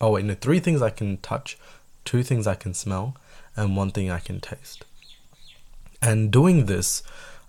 Oh, 0.00 0.12
wait, 0.12 0.26
no, 0.26 0.34
three 0.34 0.60
things 0.60 0.80
I 0.80 0.90
can 0.90 1.16
touch, 1.16 1.58
two 2.04 2.22
things 2.22 2.46
I 2.46 2.54
can 2.54 2.72
smell, 2.72 3.16
and 3.56 3.76
one 3.76 3.90
thing 3.90 4.10
I 4.10 4.20
can 4.20 4.40
taste. 4.40 4.84
And 6.02 6.30
doing 6.30 6.66
this, 6.66 7.02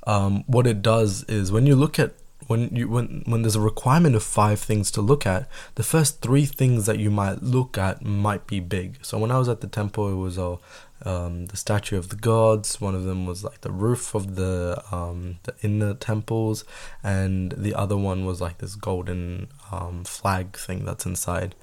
um, 0.05 0.43
what 0.47 0.65
it 0.65 0.81
does 0.81 1.23
is 1.25 1.51
when 1.51 1.65
you 1.65 1.75
look 1.75 1.99
at 1.99 2.13
when 2.47 2.73
you 2.73 2.87
when 2.87 3.23
when 3.25 3.41
there's 3.41 3.55
a 3.55 3.61
requirement 3.61 4.15
of 4.15 4.23
five 4.23 4.59
things 4.59 4.89
to 4.91 5.01
look 5.01 5.25
at, 5.25 5.49
the 5.75 5.83
first 5.83 6.21
three 6.21 6.45
things 6.45 6.85
that 6.85 6.97
you 6.97 7.11
might 7.11 7.43
look 7.43 7.77
at 7.77 8.03
might 8.03 8.47
be 8.47 8.59
big. 8.59 8.99
So 9.01 9.17
when 9.17 9.31
I 9.31 9.37
was 9.37 9.49
at 9.49 9.61
the 9.61 9.67
temple, 9.67 10.09
it 10.09 10.15
was 10.15 10.37
all 10.37 10.61
um, 11.03 11.47
the 11.47 11.57
statue 11.57 11.97
of 11.97 12.09
the 12.09 12.15
gods. 12.15 12.81
One 12.81 12.95
of 12.95 13.03
them 13.03 13.25
was 13.25 13.43
like 13.43 13.61
the 13.61 13.71
roof 13.71 14.15
of 14.15 14.35
the 14.35 14.81
um, 14.91 15.39
the 15.43 15.55
inner 15.61 15.93
temples, 15.93 16.63
and 17.03 17.51
the 17.51 17.73
other 17.75 17.97
one 17.97 18.25
was 18.25 18.39
like 18.39 18.59
this 18.59 18.75
golden 18.75 19.49
um, 19.71 20.03
flag 20.05 20.55
thing 20.57 20.85
that's 20.85 21.05
inside. 21.05 21.53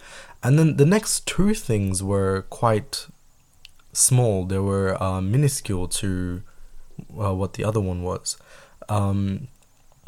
And 0.42 0.58
then 0.58 0.76
the 0.76 0.86
next 0.86 1.26
two 1.26 1.54
things 1.54 2.02
were 2.02 2.42
quite 2.50 3.06
small. 3.94 4.44
They 4.44 4.58
were 4.58 5.02
uh, 5.02 5.20
minuscule 5.20 5.88
to 5.88 6.42
uh, 7.18 7.34
what 7.34 7.54
the 7.54 7.64
other 7.64 7.80
one 7.80 8.02
was. 8.02 8.36
Um, 8.88 9.48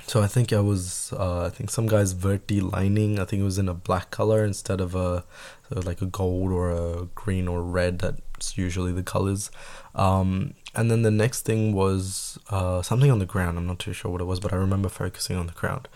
so 0.06 0.22
I 0.22 0.26
think 0.26 0.52
I 0.52 0.60
was, 0.60 1.12
uh, 1.18 1.46
I 1.46 1.50
think 1.50 1.70
some 1.70 1.86
guy's 1.86 2.14
verti 2.14 2.60
lining. 2.60 3.18
I 3.18 3.24
think 3.24 3.40
it 3.40 3.44
was 3.44 3.58
in 3.58 3.68
a 3.68 3.74
black 3.74 4.10
color 4.10 4.44
instead 4.44 4.80
of 4.80 4.94
a 4.94 5.24
like 5.70 6.00
a 6.00 6.06
gold 6.06 6.52
or 6.52 6.70
a 6.70 7.06
green 7.14 7.48
or 7.48 7.62
red. 7.62 8.00
That's 8.00 8.58
usually 8.58 8.92
the 8.92 9.02
colors. 9.02 9.50
Um, 9.94 10.54
and 10.74 10.90
then 10.90 11.02
the 11.02 11.10
next 11.10 11.42
thing 11.42 11.72
was 11.72 12.38
uh, 12.50 12.82
something 12.82 13.10
on 13.10 13.18
the 13.18 13.26
ground. 13.26 13.56
I'm 13.56 13.66
not 13.66 13.78
too 13.78 13.94
sure 13.94 14.10
what 14.10 14.20
it 14.20 14.24
was, 14.24 14.40
but 14.40 14.52
I 14.52 14.56
remember 14.56 14.88
focusing 14.88 15.36
on 15.36 15.46
the 15.46 15.54
ground. 15.54 15.88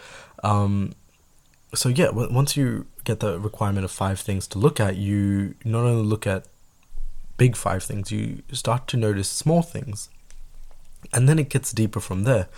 Um, 0.43 0.95
so 1.75 1.89
yeah, 1.91 2.07
w- 2.07 2.33
once 2.33 2.57
you 2.57 2.87
get 3.05 3.21
the 3.21 3.39
requirement 3.39 3.85
of 3.85 3.91
five 3.91 4.19
things 4.19 4.47
to 4.49 4.59
look 4.59 4.81
at, 4.81 4.97
you 4.97 5.55
not 5.65 5.85
only 5.85 6.03
look 6.03 6.27
at 6.27 6.47
big 7.41 7.57
five 7.57 7.83
things, 7.83 8.13
you 8.13 8.43
start 8.53 8.87
to 8.87 8.99
notice 8.99 9.31
small 9.31 9.63
things. 9.63 10.11
And 11.11 11.27
then 11.27 11.39
it 11.39 11.49
gets 11.49 11.73
deeper 11.73 11.99
from 11.99 12.25
there. 12.25 12.49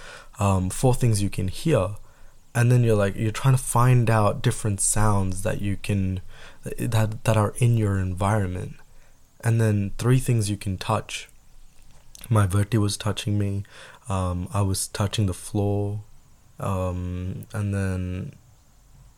Um, 0.40 0.70
four 0.70 0.92
things 0.92 1.22
you 1.22 1.30
can 1.30 1.46
hear. 1.46 1.90
And 2.52 2.72
then 2.72 2.82
you're 2.82 2.96
like, 2.96 3.14
you're 3.14 3.30
trying 3.30 3.54
to 3.54 3.62
find 3.62 4.10
out 4.10 4.42
different 4.42 4.80
sounds 4.80 5.42
that 5.42 5.60
you 5.60 5.76
can, 5.76 6.20
that, 6.64 7.22
that 7.22 7.36
are 7.36 7.54
in 7.58 7.76
your 7.76 7.96
environment. 7.96 8.74
And 9.44 9.60
then 9.60 9.92
three 9.98 10.18
things 10.18 10.50
you 10.50 10.56
can 10.56 10.78
touch. 10.78 11.28
My 12.28 12.48
verti 12.48 12.78
was 12.78 12.96
touching 12.96 13.38
me. 13.38 13.62
Um, 14.08 14.48
I 14.52 14.62
was 14.62 14.88
touching 14.88 15.26
the 15.26 15.40
floor. 15.46 16.00
Um, 16.58 17.46
and 17.52 17.72
then 17.72 18.32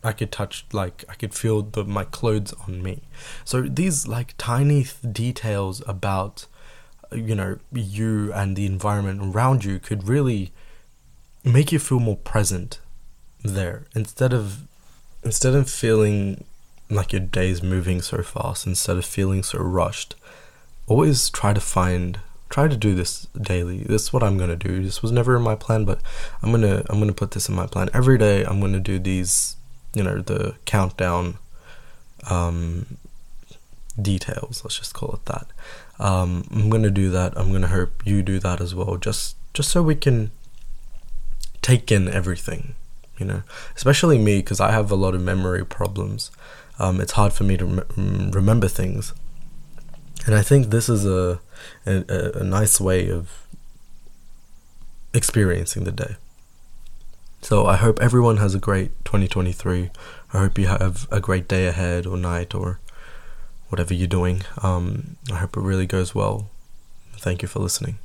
I 0.05 0.11
could 0.11 0.31
touch 0.31 0.65
like 0.71 1.03
I 1.09 1.15
could 1.15 1.33
feel 1.33 1.63
the 1.63 1.83
my 1.83 2.03
clothes 2.03 2.53
on 2.67 2.83
me. 2.83 3.01
So 3.43 3.63
these 3.63 4.07
like 4.07 4.35
tiny 4.37 4.83
th- 4.83 5.13
details 5.13 5.81
about 5.87 6.45
you 7.11 7.35
know 7.35 7.57
you 7.71 8.31
and 8.33 8.55
the 8.55 8.65
environment 8.65 9.35
around 9.35 9.65
you 9.65 9.79
could 9.79 10.07
really 10.07 10.51
make 11.43 11.71
you 11.71 11.79
feel 11.79 11.99
more 11.99 12.17
present 12.17 12.79
there 13.43 13.85
instead 13.95 14.33
of 14.33 14.67
instead 15.23 15.55
of 15.55 15.69
feeling 15.69 16.43
like 16.89 17.11
your 17.11 17.21
day's 17.21 17.63
moving 17.63 18.01
so 18.01 18.21
fast 18.21 18.67
instead 18.67 18.97
of 18.97 19.05
feeling 19.05 19.41
so 19.41 19.57
rushed. 19.59 20.15
Always 20.87 21.29
try 21.29 21.53
to 21.53 21.61
find 21.61 22.19
try 22.49 22.67
to 22.67 22.77
do 22.77 22.93
this 22.93 23.27
daily. 23.41 23.79
This 23.79 24.03
is 24.03 24.13
what 24.13 24.21
i'm 24.21 24.37
going 24.37 24.55
to 24.55 24.67
do. 24.67 24.83
This 24.83 25.01
was 25.01 25.11
never 25.11 25.35
in 25.35 25.41
my 25.41 25.55
plan 25.55 25.83
but 25.83 25.99
i'm 26.43 26.51
going 26.51 26.61
to 26.61 26.85
i'm 26.89 26.99
going 26.99 27.07
to 27.07 27.13
put 27.13 27.31
this 27.31 27.49
in 27.49 27.55
my 27.55 27.65
plan. 27.65 27.89
Every 27.91 28.19
day 28.19 28.43
i'm 28.43 28.59
going 28.59 28.73
to 28.73 28.79
do 28.79 28.99
these 28.99 29.55
you 29.95 30.03
know 30.03 30.21
the 30.21 30.55
countdown 30.65 31.37
um, 32.29 32.97
details. 33.99 34.61
Let's 34.63 34.77
just 34.77 34.93
call 34.93 35.13
it 35.13 35.25
that. 35.25 35.47
Um, 35.99 36.47
I'm 36.51 36.69
gonna 36.69 36.91
do 36.91 37.09
that. 37.11 37.33
I'm 37.37 37.51
gonna 37.51 37.67
hope 37.67 38.05
you 38.05 38.21
do 38.21 38.39
that 38.39 38.61
as 38.61 38.75
well. 38.75 38.97
Just 38.97 39.37
just 39.53 39.69
so 39.69 39.81
we 39.81 39.95
can 39.95 40.31
take 41.61 41.91
in 41.91 42.07
everything, 42.07 42.75
you 43.17 43.25
know. 43.25 43.43
Especially 43.75 44.17
me 44.17 44.37
because 44.39 44.59
I 44.59 44.71
have 44.71 44.91
a 44.91 44.95
lot 44.95 45.15
of 45.15 45.21
memory 45.21 45.65
problems. 45.65 46.31
Um, 46.77 46.99
it's 46.99 47.13
hard 47.13 47.31
for 47.31 47.45
me 47.45 47.55
to 47.57 47.65
rem- 47.65 48.31
remember 48.31 48.67
things, 48.67 49.13
and 50.25 50.35
I 50.35 50.41
think 50.41 50.67
this 50.67 50.89
is 50.89 51.05
a, 51.05 51.39
a 51.85 52.03
a 52.35 52.43
nice 52.43 52.81
way 52.81 53.09
of 53.09 53.47
experiencing 55.13 55.85
the 55.85 55.91
day. 55.93 56.15
So 57.45 57.67
I 57.67 57.75
hope 57.75 58.01
everyone 58.01 58.37
has 58.37 58.55
a 58.55 58.59
great 58.59 58.89
2023. 59.05 59.91
I 60.33 60.37
hope 60.39 60.57
you 60.57 60.65
have 60.65 61.07
a 61.11 61.19
great 61.19 61.47
day 61.47 61.67
ahead 61.67 62.07
or 62.07 62.17
night 62.17 62.55
or 62.55 62.79
whatever 63.69 63.93
you're 63.93 64.07
doing. 64.07 64.41
Um, 64.63 65.17
I 65.31 65.35
hope 65.35 65.55
it 65.55 65.61
really 65.61 65.85
goes 65.85 66.15
well. 66.15 66.49
Thank 67.17 67.43
you 67.43 67.47
for 67.47 67.59
listening. 67.59 67.99